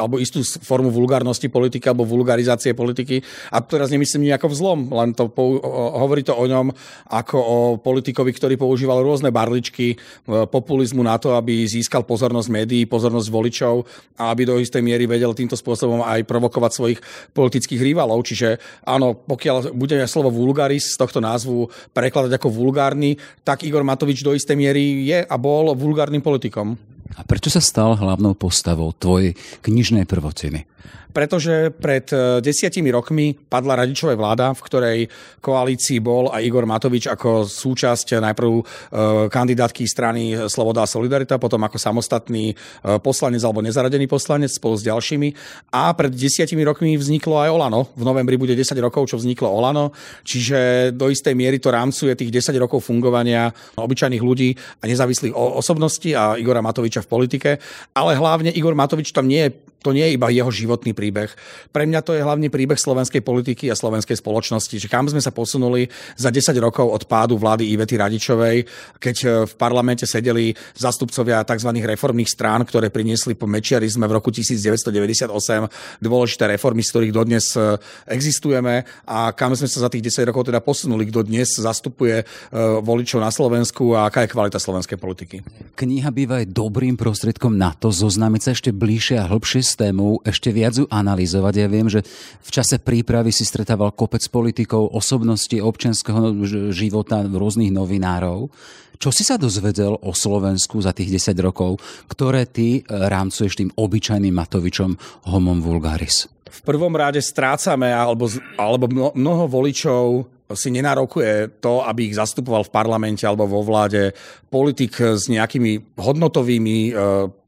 alebo 0.00 0.16
istú 0.16 0.40
formu 0.42 0.88
vulgárnosti 0.88 1.52
politiky, 1.52 1.92
alebo 1.92 2.08
vulgarizácie 2.08 2.72
politiky. 2.72 3.20
A 3.52 3.60
teraz 3.60 3.92
nemyslím 3.92 4.32
nejako 4.32 4.48
vzlom, 4.48 4.88
len 4.88 5.12
to 5.12 5.28
hovorí 6.00 6.24
to 6.24 6.32
o 6.32 6.44
ňom 6.48 6.72
ako 7.12 7.36
o 7.38 7.58
politikovi, 7.76 8.32
ktorý 8.32 8.54
používal 8.56 9.04
rôzne 9.04 9.28
barličky 9.28 9.94
e, 9.94 9.96
populizmu 10.48 11.04
na 11.04 11.20
to, 11.20 11.36
aby 11.36 11.68
získal 11.68 12.08
pozornosť 12.08 12.48
médií, 12.48 12.88
pozornosť 12.88 13.28
voličov 13.28 13.67
a 14.18 14.34
aby 14.34 14.42
do 14.48 14.58
istej 14.58 14.82
miery 14.82 15.06
vedel 15.06 15.32
týmto 15.32 15.54
spôsobom 15.54 16.02
aj 16.02 16.26
provokovať 16.26 16.70
svojich 16.74 17.00
politických 17.32 17.80
rivalov. 17.80 18.26
Čiže 18.26 18.58
áno, 18.84 19.14
pokiaľ 19.14 19.72
bude 19.76 19.96
slovo 20.10 20.32
vulgaris 20.34 20.94
z 20.94 20.96
tohto 20.98 21.22
názvu 21.22 21.70
prekladať 21.94 22.34
ako 22.36 22.48
vulgárny, 22.50 23.14
tak 23.46 23.62
Igor 23.62 23.86
Matovič 23.86 24.24
do 24.26 24.34
istej 24.34 24.56
miery 24.58 25.06
je 25.06 25.18
a 25.22 25.34
bol 25.38 25.72
vulgárnym 25.76 26.20
politikom. 26.24 26.97
A 27.16 27.24
prečo 27.24 27.48
sa 27.48 27.64
stal 27.64 27.96
hlavnou 27.96 28.36
postavou 28.36 28.92
tvojej 28.92 29.32
knižnej 29.64 30.04
prvotiny? 30.04 30.68
pretože 31.18 31.74
pred 31.74 32.06
e, 32.14 32.38
desiatimi 32.38 32.92
rokmi 32.92 33.34
padla 33.34 33.82
radičová 33.82 34.14
vláda, 34.14 34.52
v 34.52 34.64
ktorej 34.64 34.98
koalícii 35.42 35.98
bol 35.98 36.30
aj 36.30 36.46
Igor 36.46 36.68
Matovič 36.68 37.10
ako 37.10 37.42
súčasť 37.42 38.22
najprv 38.22 38.50
e, 38.54 38.62
kandidátky 39.26 39.82
strany 39.88 40.36
Sloboda 40.46 40.84
a 40.84 40.90
Solidarita, 40.90 41.42
potom 41.42 41.58
ako 41.64 41.74
samostatný 41.74 42.52
e, 42.52 42.54
poslanec 43.02 43.42
alebo 43.42 43.64
nezaradený 43.64 44.06
poslanec 44.06 44.52
spolu 44.52 44.78
s 44.78 44.86
ďalšími. 44.86 45.28
A 45.74 45.90
pred 45.96 46.12
desiatimi 46.12 46.62
rokmi 46.62 46.94
vzniklo 46.94 47.40
aj 47.40 47.50
Olano. 47.50 47.90
V 47.96 48.06
novembri 48.06 48.36
bude 48.36 48.54
10 48.54 48.78
rokov, 48.78 49.10
čo 49.10 49.18
vzniklo 49.18 49.50
Olano, 49.50 49.90
čiže 50.22 50.92
do 50.94 51.10
istej 51.10 51.34
miery 51.34 51.58
to 51.58 51.72
rámcuje 51.72 52.14
tých 52.14 52.30
10 52.30 52.54
rokov 52.60 52.84
fungovania 52.84 53.50
obyčajných 53.74 54.22
ľudí 54.22 54.54
a 54.54 54.86
nezávislých 54.86 55.34
osobností 55.34 56.14
a 56.14 56.38
Igora 56.38 56.62
Matoviča 56.62 56.97
v 57.02 57.10
politike. 57.10 57.50
Ale 57.94 58.18
hlavne 58.18 58.50
Igor 58.52 58.74
Matovič 58.74 59.12
tam 59.12 59.28
nie 59.28 59.48
je 59.48 59.50
to 59.78 59.94
nie 59.94 60.02
je 60.10 60.14
iba 60.18 60.26
jeho 60.34 60.50
životný 60.50 60.90
príbeh. 60.90 61.30
Pre 61.70 61.84
mňa 61.86 62.02
to 62.02 62.10
je 62.14 62.24
hlavný 62.24 62.50
príbeh 62.50 62.74
slovenskej 62.74 63.22
politiky 63.22 63.70
a 63.70 63.78
slovenskej 63.78 64.18
spoločnosti, 64.18 64.74
že 64.74 64.90
kam 64.90 65.06
sme 65.06 65.22
sa 65.22 65.30
posunuli 65.30 65.86
za 66.18 66.34
10 66.34 66.50
rokov 66.58 66.90
od 66.90 67.06
pádu 67.06 67.38
vlády 67.38 67.70
Ivety 67.70 67.94
Radičovej, 67.94 68.66
keď 68.98 69.16
e, 69.22 69.26
v 69.46 69.52
parlamente 69.54 70.02
sedeli 70.02 70.50
zastupcovia 70.74 71.46
tzv. 71.46 71.70
reformných 71.70 72.26
strán, 72.26 72.66
ktoré 72.66 72.90
priniesli 72.90 73.38
po 73.38 73.46
mečiarizme 73.46 74.02
v 74.10 74.12
roku 74.18 74.34
1998 74.34 75.30
dôležité 76.02 76.44
reformy, 76.50 76.82
z 76.82 76.90
ktorých 76.90 77.14
dodnes 77.14 77.54
e, 77.54 77.78
existujeme 78.10 78.82
a 79.06 79.30
kam 79.30 79.54
sme 79.54 79.70
sa 79.70 79.86
za 79.86 79.88
tých 79.94 80.10
10 80.10 80.34
rokov 80.34 80.50
teda 80.50 80.58
posunuli, 80.58 81.06
kto 81.06 81.22
dnes 81.22 81.54
zastupuje 81.54 82.22
e, 82.22 82.24
voličov 82.82 83.22
na 83.22 83.30
Slovensku 83.30 83.94
a 83.94 84.10
aká 84.10 84.26
je 84.26 84.34
kvalita 84.34 84.58
slovenskej 84.58 84.98
politiky. 84.98 85.46
Kniha 85.78 86.10
býva 86.10 86.42
aj 86.42 86.50
dobrým 86.50 86.98
prostriedkom 86.98 87.54
na 87.54 87.78
to 87.78 87.94
zoznámiť 87.94 88.40
sa 88.42 88.50
ešte 88.58 88.74
bližšie 88.74 89.22
a 89.22 89.30
hĺbšie 89.30 89.67
s 89.68 89.76
tému, 89.76 90.24
ešte 90.24 90.48
viac 90.48 90.72
ju 90.80 90.88
analyzovať. 90.88 91.54
Ja 91.60 91.68
viem, 91.68 91.92
že 91.92 92.00
v 92.40 92.50
čase 92.50 92.80
prípravy 92.80 93.28
si 93.28 93.44
stretával 93.44 93.92
kopec 93.92 94.24
politikov, 94.32 94.96
osobnosti 94.96 95.60
občianského 95.60 96.32
života, 96.72 97.20
rôznych 97.20 97.68
novinárov. 97.68 98.48
Čo 98.98 99.14
si 99.14 99.22
sa 99.22 99.38
dozvedel 99.38 99.94
o 99.94 100.10
Slovensku 100.10 100.82
za 100.82 100.90
tých 100.90 101.20
10 101.20 101.38
rokov, 101.44 101.78
ktoré 102.10 102.48
ty 102.50 102.82
rámcuješ 102.88 103.54
tým 103.54 103.70
obyčajným 103.76 104.34
Matovičom 104.34 104.96
homom 105.30 105.62
vulgaris? 105.62 106.26
V 106.48 106.60
prvom 106.64 106.90
rade 106.96 107.22
strácame, 107.22 107.92
alebo, 107.92 108.26
alebo 108.56 108.88
mnoho 109.14 109.44
voličov 109.46 110.26
si 110.56 110.72
nenárokuje 110.72 111.60
to, 111.60 111.84
aby 111.84 112.08
ich 112.08 112.16
zastupoval 112.16 112.64
v 112.64 112.72
parlamente 112.72 113.28
alebo 113.28 113.44
vo 113.44 113.60
vláde 113.60 114.16
politik 114.48 114.96
s 114.96 115.28
nejakými 115.28 115.96
hodnotovými 116.00 116.78
e, 116.88 116.92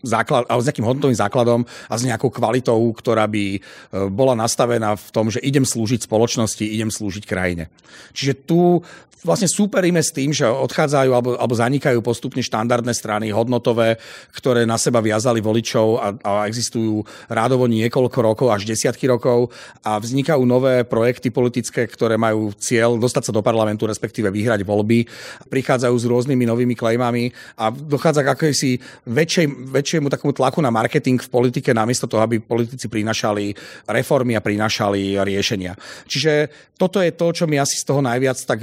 základ, 0.04 0.44
ale 0.52 0.60
s 0.60 0.68
nejakým 0.68 0.84
hodnotovým 0.84 1.16
základom 1.16 1.60
a 1.88 1.94
s 1.96 2.04
nejakou 2.04 2.28
kvalitou, 2.28 2.76
ktorá 2.92 3.24
by 3.24 3.56
e, 3.56 3.60
bola 4.12 4.36
nastavená 4.36 5.00
v 5.00 5.08
tom, 5.16 5.32
že 5.32 5.40
idem 5.40 5.64
slúžiť 5.64 6.04
spoločnosti, 6.04 6.60
idem 6.60 6.92
slúžiť 6.92 7.24
krajine. 7.24 7.72
Čiže 8.12 8.44
tu 8.44 8.84
vlastne 9.24 9.48
súperíme 9.48 10.00
s 10.00 10.12
tým, 10.12 10.33
že 10.33 10.48
odchádzajú 10.48 11.11
alebo, 11.12 11.30
alebo 11.37 11.54
zanikajú 11.56 12.00
postupne 12.00 12.40
štandardné 12.40 12.92
strany 12.96 13.28
hodnotové, 13.33 14.00
ktoré 14.33 14.64
na 14.64 14.80
seba 14.80 15.04
viazali 15.04 15.44
voličov 15.44 15.87
a, 16.00 16.06
a 16.24 16.30
existujú 16.48 17.04
rádovo 17.28 17.68
niekoľko 17.68 18.18
rokov, 18.20 18.48
až 18.48 18.64
desiatky 18.64 19.09
rokov 19.09 19.52
a 19.85 20.00
vznikajú 20.00 20.42
nové 20.44 20.85
projekty 20.88 21.28
politické, 21.28 21.85
ktoré 21.85 22.16
majú 22.16 22.52
cieľ 22.56 22.96
dostať 22.96 23.30
sa 23.30 23.33
do 23.37 23.44
parlamentu, 23.44 23.85
respektíve 23.85 24.33
vyhrať 24.33 24.64
voľby. 24.64 25.04
Prichádzajú 25.52 25.96
s 25.96 26.09
rôznymi 26.09 26.44
novými 26.48 26.74
klejmami 26.76 27.33
a 27.61 27.68
dochádza 27.70 28.24
k 28.24 28.33
akési 28.33 28.70
väčšej, 29.04 29.46
väčšiemu 29.68 30.09
takomu 30.09 30.33
tlaku 30.33 30.64
na 30.64 30.72
marketing 30.72 31.20
v 31.20 31.33
politike, 31.33 31.76
namiesto 31.76 32.09
toho, 32.09 32.24
aby 32.24 32.40
politici 32.40 32.88
prinašali 32.88 33.52
reformy 33.88 34.35
a 34.37 34.44
prinašali 34.44 35.20
riešenia. 35.20 35.76
Čiže 36.09 36.33
toto 36.80 37.04
je 37.04 37.12
to, 37.12 37.28
čo 37.37 37.44
mi 37.44 37.61
asi 37.61 37.76
z 37.76 37.85
toho 37.85 38.00
najviac 38.00 38.40
tak 38.48 38.61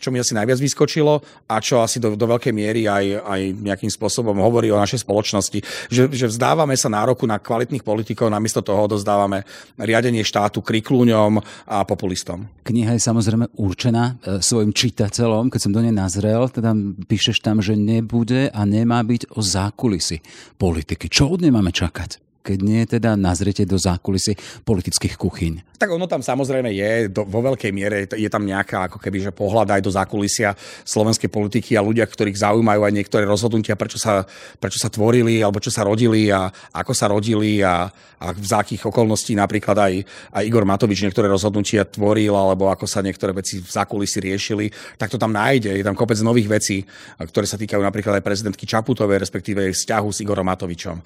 čo 0.00 0.08
mi 0.08 0.16
asi 0.16 0.32
najviac 0.32 0.56
vyskočilo 0.56 1.20
a 1.46 1.60
čo 1.60 1.84
asi 1.84 2.00
do, 2.00 2.16
do 2.16 2.26
veľkej 2.26 2.52
miery 2.56 2.88
aj, 2.88 3.20
aj 3.20 3.40
nejakým 3.60 3.92
spôsobom 3.92 4.40
hovorí 4.40 4.72
o 4.72 4.80
našej 4.80 5.04
spoločnosti, 5.04 5.60
že, 5.92 6.08
že 6.08 6.26
vzdávame 6.32 6.72
sa 6.80 6.88
nároku 6.88 7.28
na 7.28 7.36
kvalitných 7.36 7.84
politikov, 7.84 8.32
namiesto 8.32 8.64
toho 8.64 8.88
odozdávame 8.88 9.44
riadenie 9.76 10.24
štátu 10.24 10.64
kriklúňom 10.64 11.36
a 11.68 11.84
populistom. 11.84 12.48
Kniha 12.64 12.96
je 12.96 13.02
samozrejme 13.04 13.52
určená 13.60 14.16
e, 14.24 14.40
svojim 14.40 14.72
čitateľom, 14.72 15.52
keď 15.52 15.60
som 15.60 15.74
do 15.76 15.84
nej 15.84 15.92
nazrel, 15.92 16.48
teda 16.48 16.72
píšeš 17.04 17.44
tam, 17.44 17.60
že 17.60 17.76
nebude 17.76 18.48
a 18.48 18.60
nemá 18.64 19.04
byť 19.04 19.36
o 19.36 19.44
zákulisi 19.44 20.24
politiky. 20.56 21.12
Čo 21.12 21.36
od 21.36 21.44
nej 21.44 21.52
máme 21.52 21.74
čakať? 21.74 22.29
Keď 22.40 22.58
nie 22.60 22.82
teda 22.88 23.14
nazrete 23.16 23.68
do 23.68 23.76
zákulisy 23.76 24.36
politických 24.64 25.14
kuchyň. 25.20 25.76
Tak 25.76 25.92
ono 25.92 26.04
tam 26.08 26.20
samozrejme 26.20 26.72
je, 26.72 27.08
do, 27.08 27.24
vo 27.24 27.40
veľkej 27.40 27.72
miere 27.72 28.04
je 28.04 28.28
tam 28.32 28.44
nejaká 28.44 28.88
ako 28.88 29.00
keby, 29.00 29.28
že 29.28 29.32
pohľad 29.32 29.76
aj 29.76 29.82
do 29.84 29.92
zákulisia 29.92 30.52
slovenskej 30.84 31.28
politiky 31.28 31.76
a 31.76 31.84
ľudia, 31.84 32.04
ktorých 32.04 32.40
zaujímajú 32.40 32.80
aj 32.84 32.92
niektoré 32.96 33.24
rozhodnutia, 33.24 33.76
prečo 33.76 33.96
sa, 33.96 34.24
prečo 34.60 34.80
sa 34.80 34.92
tvorili, 34.92 35.40
alebo 35.40 35.60
čo 35.60 35.72
sa 35.72 35.84
rodili 35.84 36.28
a 36.28 36.48
ako 36.72 36.92
sa 36.92 37.08
rodili 37.08 37.64
a, 37.64 37.88
a 38.20 38.26
v 38.32 38.44
akých 38.44 38.88
okolností 38.88 39.36
napríklad 39.36 39.76
aj, 39.76 39.94
aj 40.36 40.42
Igor 40.44 40.68
Matovič 40.68 41.00
niektoré 41.04 41.28
rozhodnutia 41.28 41.88
tvoril, 41.88 42.32
alebo 42.32 42.68
ako 42.68 42.84
sa 42.84 43.00
niektoré 43.00 43.32
veci 43.32 43.60
v 43.60 43.68
zákulisi 43.68 44.20
riešili, 44.20 44.68
tak 45.00 45.08
to 45.12 45.16
tam 45.16 45.32
nájde. 45.32 45.76
Je 45.76 45.84
tam 45.84 45.96
kopec 45.96 46.20
nových 46.20 46.48
vecí, 46.48 46.84
ktoré 47.16 47.48
sa 47.48 47.56
týkajú 47.56 47.80
napríklad 47.80 48.20
aj 48.20 48.24
prezidentky 48.24 48.68
Čaputovej, 48.68 49.20
respektíve 49.20 49.64
jej 49.68 49.74
vzťahu 49.76 50.08
s 50.12 50.20
Igorom 50.20 50.44
Matovičom. 50.44 50.96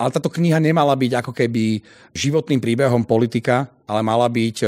Ale 0.00 0.08
táto 0.12 0.32
kniha 0.32 0.56
nemá 0.56 0.81
nemala 0.82 0.98
byť 0.98 1.12
ako 1.22 1.30
keby 1.30 1.78
životným 2.10 2.58
príbehom 2.58 3.06
politika, 3.06 3.70
ale 3.86 4.00
mala 4.00 4.28
byť 4.30 4.56
e, 4.62 4.66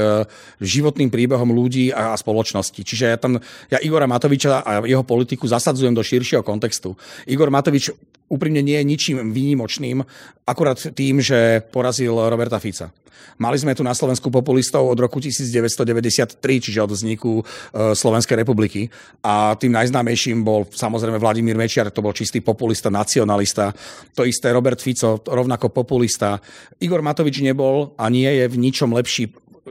životným 0.61 1.09
príbehom 1.09 1.49
ľudí 1.51 1.91
a 1.91 2.15
spoločnosti. 2.15 2.81
Čiže 2.81 3.05
ja 3.11 3.17
tam, 3.17 3.39
ja 3.69 3.79
Igora 3.81 4.09
Matoviča 4.09 4.63
a 4.63 4.83
jeho 4.83 5.03
politiku 5.03 5.47
zasadzujem 5.47 5.95
do 5.95 6.03
širšieho 6.03 6.43
kontextu. 6.43 6.93
Igor 7.29 7.49
Matovič 7.49 7.91
úprimne 8.27 8.61
nie 8.65 8.77
je 8.81 8.85
ničím 8.85 9.17
výnimočným, 9.31 10.01
akurát 10.49 10.81
tým, 10.93 11.21
že 11.21 11.61
porazil 11.69 12.13
Roberta 12.13 12.57
Fica. 12.57 12.89
Mali 13.35 13.59
sme 13.59 13.75
tu 13.75 13.83
na 13.83 13.91
Slovensku 13.91 14.31
populistov 14.31 14.87
od 14.87 14.95
roku 14.95 15.19
1993, 15.19 16.39
čiže 16.39 16.79
od 16.79 16.91
vzniku 16.95 17.31
e, 17.39 17.43
Slovenskej 17.91 18.39
republiky. 18.39 18.87
A 19.27 19.59
tým 19.59 19.75
najznámejším 19.75 20.39
bol 20.39 20.63
samozrejme 20.71 21.19
Vladimír 21.19 21.59
Mečiar, 21.59 21.91
to 21.91 21.99
bol 21.99 22.15
čistý 22.15 22.39
populista, 22.39 22.87
nacionalista. 22.87 23.75
To 24.15 24.23
isté 24.23 24.55
Robert 24.55 24.79
Fico, 24.79 25.19
rovnako 25.19 25.67
populista. 25.71 26.39
Igor 26.79 27.03
Matovič 27.03 27.43
nebol 27.43 27.91
a 27.99 28.07
nie 28.07 28.27
je 28.27 28.45
v 28.47 28.55
ničom 28.55 28.95
lepší 28.95 29.14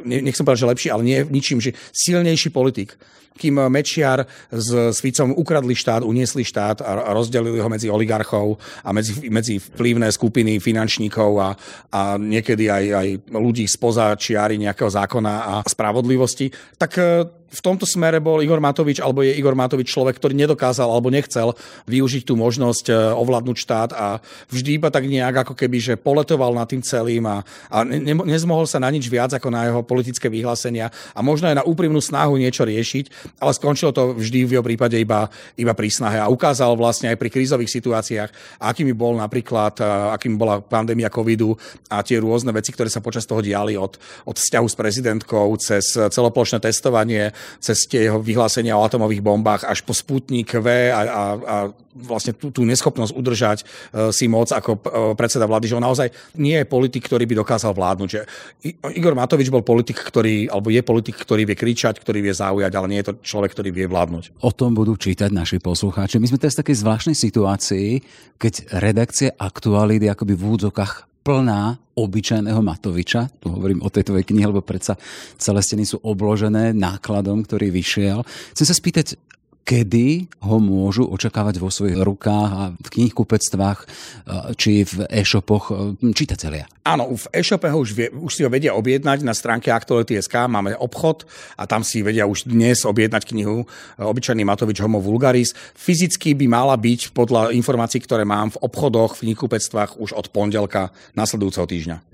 nechcem 0.03 0.43
povedať, 0.43 0.61
že 0.67 0.73
lepší, 0.73 0.89
ale 0.91 1.03
nie 1.07 1.19
ničím, 1.31 1.59
že 1.63 1.77
silnejší 1.95 2.51
politik. 2.51 2.99
Kým 3.35 3.67
Mečiar 3.67 4.31
s, 4.47 4.71
s 4.95 5.03
ukradli 5.35 5.75
štát, 5.75 6.07
uniesli 6.07 6.47
štát 6.47 6.87
a, 6.87 7.03
a 7.03 7.11
rozdelili 7.11 7.59
ho 7.59 7.67
medzi 7.67 7.91
oligarchov 7.91 8.63
a 8.87 8.95
medzi, 8.95 9.27
medzi 9.27 9.59
vplyvné 9.59 10.07
skupiny 10.15 10.63
finančníkov 10.63 11.31
a, 11.43 11.51
a 11.91 12.15
niekedy 12.15 12.71
aj, 12.71 12.85
aj 12.95 13.09
ľudí 13.35 13.67
spoza 13.67 14.15
čiary 14.15 14.55
nejakého 14.63 14.87
zákona 14.87 15.35
a 15.51 15.55
spravodlivosti, 15.67 16.47
tak 16.79 16.95
v 17.55 17.61
tomto 17.63 17.87
smere 17.87 18.19
bol 18.19 18.43
Igor 18.43 18.59
Matovič, 18.59 18.99
alebo 18.99 19.23
je 19.23 19.37
Igor 19.37 19.55
Matovič 19.55 19.93
človek, 19.93 20.19
ktorý 20.19 20.35
nedokázal 20.35 20.91
alebo 20.91 21.13
nechcel 21.13 21.55
využiť 21.87 22.27
tú 22.27 22.35
možnosť 22.35 22.91
e, 22.91 22.95
ovládnuť 22.95 23.57
štát 23.57 23.91
a 23.95 24.19
vždy 24.51 24.83
iba 24.83 24.89
tak 24.91 25.07
nejak 25.07 25.47
ako 25.47 25.55
keby, 25.55 25.79
že 25.79 25.95
poletoval 26.01 26.51
nad 26.57 26.67
tým 26.67 26.83
celým 26.83 27.23
a, 27.31 27.47
a 27.71 27.87
ne, 27.87 28.17
nezmohol 28.27 28.67
sa 28.67 28.83
na 28.83 28.91
nič 28.91 29.07
viac 29.07 29.31
ako 29.37 29.49
na 29.55 29.71
jeho 29.71 29.81
politické 29.87 30.27
vyhlásenia 30.27 30.91
a 31.15 31.21
možno 31.23 31.47
aj 31.53 31.63
na 31.63 31.65
úprimnú 31.67 32.03
snahu 32.03 32.41
niečo 32.41 32.67
riešiť, 32.67 33.39
ale 33.39 33.53
skončilo 33.55 33.95
to 33.95 34.19
vždy 34.19 34.49
v 34.49 34.55
jeho 34.59 34.65
prípade 34.65 34.99
iba, 34.99 35.31
iba 35.55 35.73
pri 35.77 35.89
snahe 35.93 36.19
a 36.19 36.31
ukázal 36.33 36.75
vlastne 36.75 37.15
aj 37.15 37.21
pri 37.21 37.31
krízových 37.31 37.71
situáciách, 37.71 38.61
akými 38.63 38.97
bol 38.97 39.15
napríklad, 39.21 39.79
e, 39.79 39.87
akým 40.17 40.35
bola 40.35 40.59
pandémia 40.59 41.13
covidu 41.13 41.55
a 41.87 42.03
tie 42.03 42.19
rôzne 42.19 42.51
veci, 42.51 42.75
ktoré 42.75 42.91
sa 42.91 43.05
počas 43.05 43.29
toho 43.29 43.39
diali 43.39 43.79
od, 43.79 43.95
od 44.27 44.37
vzťahu 44.37 44.67
s 44.67 44.75
prezidentkou 44.75 45.47
cez 45.61 45.95
celoplošné 45.95 46.59
testovanie, 46.59 47.31
cez 47.59 47.87
tie 47.89 48.11
jeho 48.11 48.21
vyhlásenia 48.21 48.77
o 48.77 48.85
atomových 48.85 49.23
bombách 49.25 49.63
až 49.67 49.83
po 49.83 49.97
Sputnik 49.97 50.53
V 50.53 50.91
a, 50.91 51.01
a, 51.01 51.23
a 51.35 51.57
vlastne 51.95 52.35
tú, 52.35 52.51
tú 52.51 52.67
neschopnosť 52.67 53.15
udržať 53.15 53.59
uh, 53.63 54.11
si 54.11 54.27
moc 54.27 54.51
ako 54.51 54.73
uh, 54.75 54.81
predseda 55.15 55.47
vlády, 55.47 55.71
že 55.71 55.79
on 55.79 55.87
naozaj 55.87 56.11
nie 56.35 56.59
je 56.59 56.67
politik, 56.67 57.07
ktorý 57.07 57.25
by 57.25 57.35
dokázal 57.47 57.71
vládnuť. 57.71 58.09
Že 58.11 58.21
Igor 58.99 59.15
Matovič 59.15 59.49
bol 59.49 59.63
politik, 59.63 60.03
ktorý, 60.03 60.51
alebo 60.51 60.75
je 60.75 60.83
politik, 60.83 61.15
ktorý 61.15 61.47
vie 61.47 61.55
kričať, 61.55 62.03
ktorý 62.03 62.19
vie 62.27 62.35
zaujať, 62.35 62.73
ale 62.75 62.91
nie 62.91 62.99
je 63.01 63.15
to 63.15 63.19
človek, 63.23 63.55
ktorý 63.55 63.71
vie 63.71 63.87
vládnuť. 63.87 64.43
O 64.43 64.51
tom 64.51 64.75
budú 64.75 64.99
čítať 64.99 65.31
naši 65.31 65.63
poslucháči. 65.63 66.19
My 66.19 66.27
sme 66.27 66.43
teraz 66.43 66.59
v 66.59 66.67
takej 66.67 66.83
zvláštnej 66.83 67.17
situácii, 67.17 67.89
keď 68.43 68.55
redakcie 68.83 69.29
aktuality 69.31 70.11
akoby 70.11 70.35
v 70.35 70.45
údzokách 70.59 71.14
plná 71.25 71.81
obyčajného 71.97 72.61
Matoviča. 72.61 73.33
Tu 73.41 73.49
hovorím 73.49 73.81
o 73.81 73.89
tejto 73.89 74.13
knihe, 74.13 74.45
lebo 74.45 74.61
predsa 74.61 75.01
celé 75.41 75.65
steny 75.65 75.89
sú 75.89 75.97
obložené 76.05 76.77
nákladom, 76.77 77.49
ktorý 77.49 77.73
vyšiel. 77.73 78.21
Chcem 78.53 78.67
sa 78.69 78.77
spýtať, 78.77 79.17
kedy 79.65 80.29
ho 80.45 80.61
môžu 80.61 81.09
očakávať 81.09 81.57
vo 81.57 81.73
svojich 81.73 81.97
rukách 81.97 82.51
a 82.53 82.65
v 82.77 82.89
knihkupectvách 82.93 83.79
e, 83.81 83.87
či 84.61 84.85
v 84.85 85.09
e-shopoch 85.09 85.73
e, 85.73 85.75
čitatelia? 86.13 86.69
Áno, 86.85 87.17
v 87.17 87.25
e-shope 87.33 87.65
ho 87.73 87.81
už, 87.81 87.91
vie, 87.97 88.13
už 88.13 88.29
si 88.29 88.45
ho 88.45 88.53
vedia 88.53 88.77
objednať 88.77 89.25
na 89.25 89.33
stránke 89.33 89.73
Aktuality.sk, 89.73 90.37
máme 90.53 90.77
obchod 90.77 91.25
a 91.57 91.65
tam 91.65 91.81
si 91.81 92.05
vedia 92.05 92.29
už 92.29 92.45
dnes 92.45 92.85
objednať 92.85 93.25
knihu 93.25 93.65
e, 93.65 93.67
Obyčajný 94.05 94.45
Matovič 94.45 94.85
Homo 94.85 95.01
Vulgaris. 95.01 95.57
Fyzicky 95.75 96.37
by 96.37 96.47
mala 96.47 96.77
byť 96.77 97.17
podľa 97.17 97.57
informácií, 97.57 98.05
ktoré 98.05 98.29
mám 98.29 98.53
v 98.53 98.61
obchodoch, 98.69 99.17
v 99.17 99.33
knihkupectvách 99.33 99.97
už 99.97 100.13
od 100.13 100.29
pondelka 100.29 100.93
nasledujúceho 101.17 101.65
týždňa. 101.65 102.14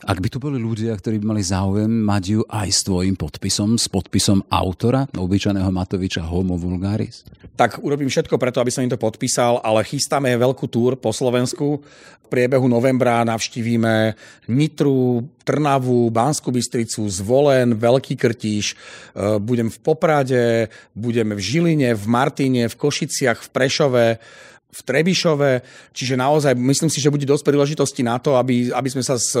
Ak 0.00 0.18
by 0.18 0.28
tu 0.32 0.40
boli 0.40 0.56
ľudia, 0.56 0.96
ktorí 0.96 1.20
by 1.20 1.26
mali 1.36 1.42
záujem 1.44 1.88
mať 1.88 2.24
ju 2.24 2.40
aj 2.48 2.68
s 2.72 2.80
tvojim 2.88 3.14
podpisom, 3.14 3.76
s 3.76 3.86
podpisom 3.88 4.40
autora, 4.48 5.04
obyčajného 5.12 5.68
Matoviča 5.68 6.24
Homo 6.24 6.56
Vulgaris? 6.56 7.22
Tak 7.54 7.84
urobím 7.84 8.08
všetko 8.08 8.40
preto, 8.40 8.64
aby 8.64 8.72
som 8.72 8.80
im 8.80 8.92
to 8.92 8.96
podpísal, 8.96 9.60
ale 9.60 9.84
chystáme 9.84 10.32
veľkú 10.32 10.64
túr 10.72 10.96
po 10.96 11.12
Slovensku. 11.12 11.84
V 12.24 12.26
priebehu 12.32 12.64
novembra 12.70 13.20
navštívime 13.26 14.16
Nitru, 14.48 15.28
Trnavu, 15.44 16.08
Banskú 16.08 16.48
Bystricu, 16.54 17.04
Zvolen, 17.10 17.76
Veľký 17.76 18.16
Krtíš. 18.16 18.72
E, 18.72 18.76
budem 19.36 19.68
v 19.68 19.78
Poprade, 19.82 20.70
budeme 20.94 21.36
v 21.36 21.42
Žiline, 21.42 21.90
v 21.92 22.04
Martine, 22.06 22.70
v 22.70 22.78
Košiciach, 22.78 23.44
v 23.44 23.48
Prešove 23.52 24.04
v 24.70 24.80
Trebišove, 24.86 25.50
čiže 25.90 26.14
naozaj 26.14 26.54
myslím 26.54 26.90
si, 26.90 27.02
že 27.02 27.10
bude 27.10 27.26
dosť 27.26 27.42
príležitosti 27.42 28.06
na 28.06 28.22
to, 28.22 28.38
aby, 28.38 28.70
aby 28.70 28.88
sme 28.88 29.02
sa 29.02 29.18
s 29.18 29.34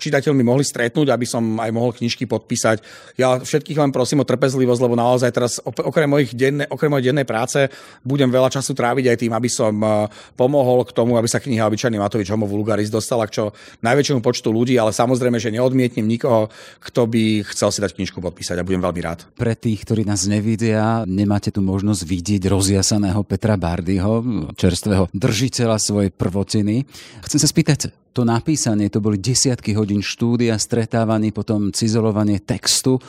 čitateľmi 0.00 0.40
mohli 0.40 0.64
stretnúť, 0.64 1.12
aby 1.12 1.26
som 1.28 1.60
aj 1.60 1.70
mohol 1.70 1.92
knižky 1.92 2.24
podpísať. 2.24 2.80
Ja 3.20 3.36
všetkých 3.36 3.76
len 3.76 3.92
prosím 3.92 4.24
o 4.24 4.28
trpezlivosť, 4.28 4.80
lebo 4.80 4.96
naozaj 4.96 5.30
teraz 5.30 5.60
okrem, 5.60 6.08
mojich 6.08 6.32
denne, 6.32 6.64
okrem 6.72 6.88
mojej 6.88 7.12
dennej 7.12 7.28
práce 7.28 7.68
budem 8.00 8.32
veľa 8.32 8.48
času 8.48 8.72
tráviť 8.72 9.12
aj 9.12 9.16
tým, 9.20 9.32
aby 9.36 9.50
som 9.52 9.74
e, 9.76 10.08
pomohol 10.34 10.88
k 10.88 10.96
tomu, 10.96 11.20
aby 11.20 11.28
sa 11.28 11.38
kniha 11.38 11.68
Obyčajný 11.68 12.00
Matovič 12.00 12.32
Homo 12.32 12.48
Vulgaris 12.48 12.88
dostala 12.88 13.28
k 13.28 13.36
čo 13.36 13.44
najväčšiemu 13.84 14.20
počtu 14.24 14.48
ľudí, 14.48 14.80
ale 14.80 14.96
samozrejme, 14.96 15.36
že 15.36 15.52
neodmietnem 15.52 16.08
nikoho, 16.08 16.48
kto 16.80 17.04
by 17.04 17.44
chcel 17.52 17.68
si 17.68 17.84
dať 17.84 17.92
knižku 18.00 18.18
podpísať 18.18 18.56
a 18.56 18.66
budem 18.66 18.80
veľmi 18.80 19.00
rád. 19.04 19.28
Pre 19.36 19.52
tých, 19.52 19.84
ktorí 19.84 20.08
nás 20.08 20.24
nevidia, 20.24 21.04
nemáte 21.04 21.52
tu 21.52 21.60
možnosť 21.60 22.02
vidieť 22.08 22.42
rozjasaného 22.48 23.20
Petra 23.26 23.60
Bardyho, 23.60 24.24
čerstvého 24.70 25.10
držiteľa 25.10 25.82
svojej 25.82 26.10
prvotiny. 26.14 26.86
Chcem 27.26 27.40
sa 27.42 27.50
spýtať, 27.50 27.90
to 28.14 28.22
napísanie, 28.22 28.86
to 28.86 29.02
boli 29.02 29.18
desiatky 29.18 29.74
hodín 29.74 29.98
štúdia, 29.98 30.54
stretávaní, 30.62 31.34
potom 31.34 31.74
cizolovanie 31.74 32.38
textu. 32.38 33.02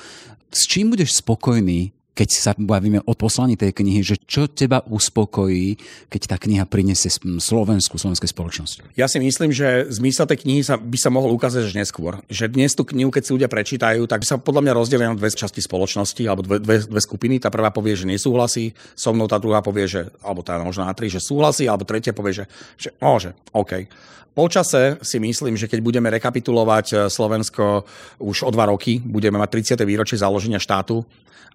S 0.49 0.65
čím 0.65 0.89
budeš 0.97 1.21
spokojný, 1.21 1.93
keď 2.21 2.29
sa 2.37 2.53
bavíme 2.53 3.01
o 3.09 3.17
poslaní 3.17 3.57
tej 3.57 3.73
knihy, 3.73 4.05
že 4.05 4.21
čo 4.29 4.45
teba 4.45 4.85
uspokojí, 4.85 5.73
keď 6.05 6.21
tá 6.29 6.37
kniha 6.37 6.69
prinesie 6.69 7.09
Slovensku, 7.41 7.97
slovenskej 7.97 8.29
spoločnosti? 8.29 8.85
Ja 8.93 9.09
si 9.09 9.17
myslím, 9.17 9.49
že 9.49 9.89
zmysel 9.89 10.29
tej 10.29 10.45
knihy 10.45 10.61
sa, 10.61 10.77
by 10.77 10.97
sa 11.01 11.09
mohol 11.09 11.33
ukázať 11.33 11.65
až 11.65 11.81
neskôr. 11.81 12.21
Že 12.29 12.53
dnes 12.53 12.77
tú 12.77 12.85
knihu, 12.85 13.09
keď 13.09 13.25
si 13.25 13.33
ľudia 13.33 13.49
prečítajú, 13.49 14.05
tak 14.05 14.21
sa 14.21 14.37
podľa 14.37 14.69
mňa 14.69 14.73
rozdelia 14.77 15.09
na 15.09 15.17
dve 15.17 15.33
časti 15.33 15.65
spoločnosti, 15.65 16.21
alebo 16.29 16.45
dve, 16.45 16.61
dve, 16.61 16.85
dve 16.85 17.01
skupiny. 17.01 17.41
Tá 17.41 17.49
prvá 17.49 17.73
povie, 17.73 17.97
že 17.97 18.05
nesúhlasí 18.05 18.69
so 18.93 19.09
mnou, 19.17 19.25
tá 19.25 19.41
druhá 19.41 19.65
povie, 19.65 19.89
že, 19.89 20.13
alebo 20.21 20.45
tá 20.45 20.61
možno 20.61 20.85
na 20.85 20.93
tri, 20.93 21.09
že 21.09 21.17
súhlasí, 21.17 21.65
alebo 21.65 21.89
tretia 21.89 22.13
povie, 22.13 22.37
že, 22.37 22.45
že 22.77 22.93
môže, 23.01 23.33
OK. 23.49 23.89
Počase 24.37 25.01
si 25.01 25.17
myslím, 25.17 25.57
že 25.57 25.65
keď 25.65 25.81
budeme 25.81 26.13
rekapitulovať 26.13 26.85
eh, 26.93 26.97
Slovensko 27.09 27.81
už 28.21 28.45
o 28.45 28.53
dva 28.53 28.69
roky, 28.69 29.01
budeme 29.01 29.41
mať 29.41 29.73
30. 29.73 29.89
výročie 29.89 30.21
založenia 30.21 30.61
štátu, 30.61 31.01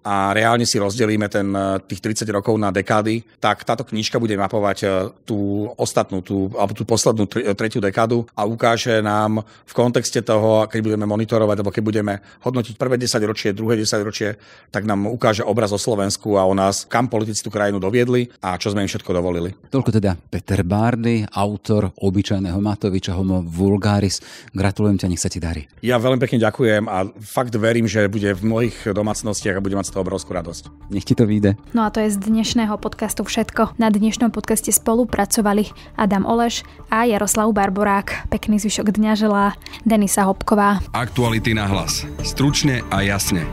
a 0.06 0.30
reálne 0.30 0.55
si 0.64 0.80
rozdelíme 0.80 1.28
ten, 1.28 1.52
eh, 1.52 1.82
tých 1.84 2.00
30 2.00 2.30
rokov 2.32 2.56
na 2.56 2.72
dekády, 2.72 3.20
tak 3.36 3.66
táto 3.66 3.84
knižka 3.84 4.16
bude 4.16 4.38
mapovať 4.38 4.78
eh, 4.86 4.90
tú 5.28 5.68
ostatnú, 5.76 6.22
tú, 6.22 6.48
alebo 6.56 6.72
tú 6.72 6.86
poslednú 6.88 7.28
tretiu 7.28 7.82
dekádu 7.82 8.24
a 8.32 8.46
ukáže 8.46 9.02
nám 9.02 9.42
v 9.44 9.72
kontexte 9.74 10.22
toho, 10.22 10.70
keď 10.70 10.80
budeme 10.80 11.04
monitorovať, 11.04 11.56
alebo 11.58 11.74
keď 11.74 11.82
budeme 11.82 12.14
hodnotiť 12.46 12.74
prvé 12.78 12.96
10 12.96 13.18
ročie, 13.26 13.50
druhé 13.50 13.74
10 13.76 14.06
ročie, 14.06 14.38
tak 14.70 14.86
nám 14.86 15.10
ukáže 15.10 15.42
obraz 15.42 15.74
o 15.74 15.80
Slovensku 15.80 16.38
a 16.38 16.46
o 16.46 16.54
nás, 16.54 16.86
kam 16.86 17.10
politici 17.10 17.42
tú 17.42 17.50
krajinu 17.50 17.82
doviedli 17.82 18.30
a 18.38 18.54
čo 18.54 18.70
sme 18.70 18.86
im 18.86 18.90
všetko 18.90 19.10
dovolili. 19.10 19.50
Toľko 19.66 19.90
teda 19.98 20.14
Peter 20.14 20.62
Bardy, 20.62 21.26
autor 21.26 21.90
obyčajného 21.98 22.60
Matoviča 22.62 23.18
Homo 23.18 23.42
Vulgaris. 23.42 24.22
Gratulujem 24.54 25.00
ťa, 25.02 25.08
nech 25.10 25.22
sa 25.22 25.32
ti 25.32 25.42
darí. 25.42 25.66
Ja 25.80 25.98
veľmi 25.98 26.22
pekne 26.22 26.38
ďakujem 26.38 26.84
a 26.86 27.08
fakt 27.24 27.56
verím, 27.56 27.88
že 27.88 28.06
bude 28.06 28.30
v 28.36 28.42
mojich 28.44 28.76
domácnostiach 28.84 29.58
a 29.58 29.64
bude 29.64 29.74
mať 29.74 29.88
z 29.88 29.92
toho 29.96 30.04
obrovskú 30.04 30.35
radosť. 30.36 30.92
Nech 30.92 31.08
ti 31.08 31.16
to 31.16 31.24
vyjde. 31.24 31.56
No 31.72 31.82
a 31.82 31.90
to 31.90 32.04
je 32.04 32.12
z 32.12 32.20
dnešného 32.20 32.76
podcastu 32.76 33.24
všetko. 33.24 33.80
Na 33.80 33.88
dnešnom 33.88 34.28
podcaste 34.28 34.68
spolupracovali 34.68 35.72
Adam 35.96 36.28
Oleš 36.28 36.62
a 36.92 37.08
Jaroslav 37.08 37.48
Barborák. 37.56 38.28
Pekný 38.28 38.60
zvyšok 38.60 38.92
dňa 38.94 39.12
želá 39.16 39.56
Denisa 39.88 40.28
Hopková. 40.28 40.84
Aktuality 40.92 41.56
na 41.56 41.64
hlas. 41.64 42.04
Stručne 42.20 42.84
a 42.92 43.00
jasne. 43.00 43.48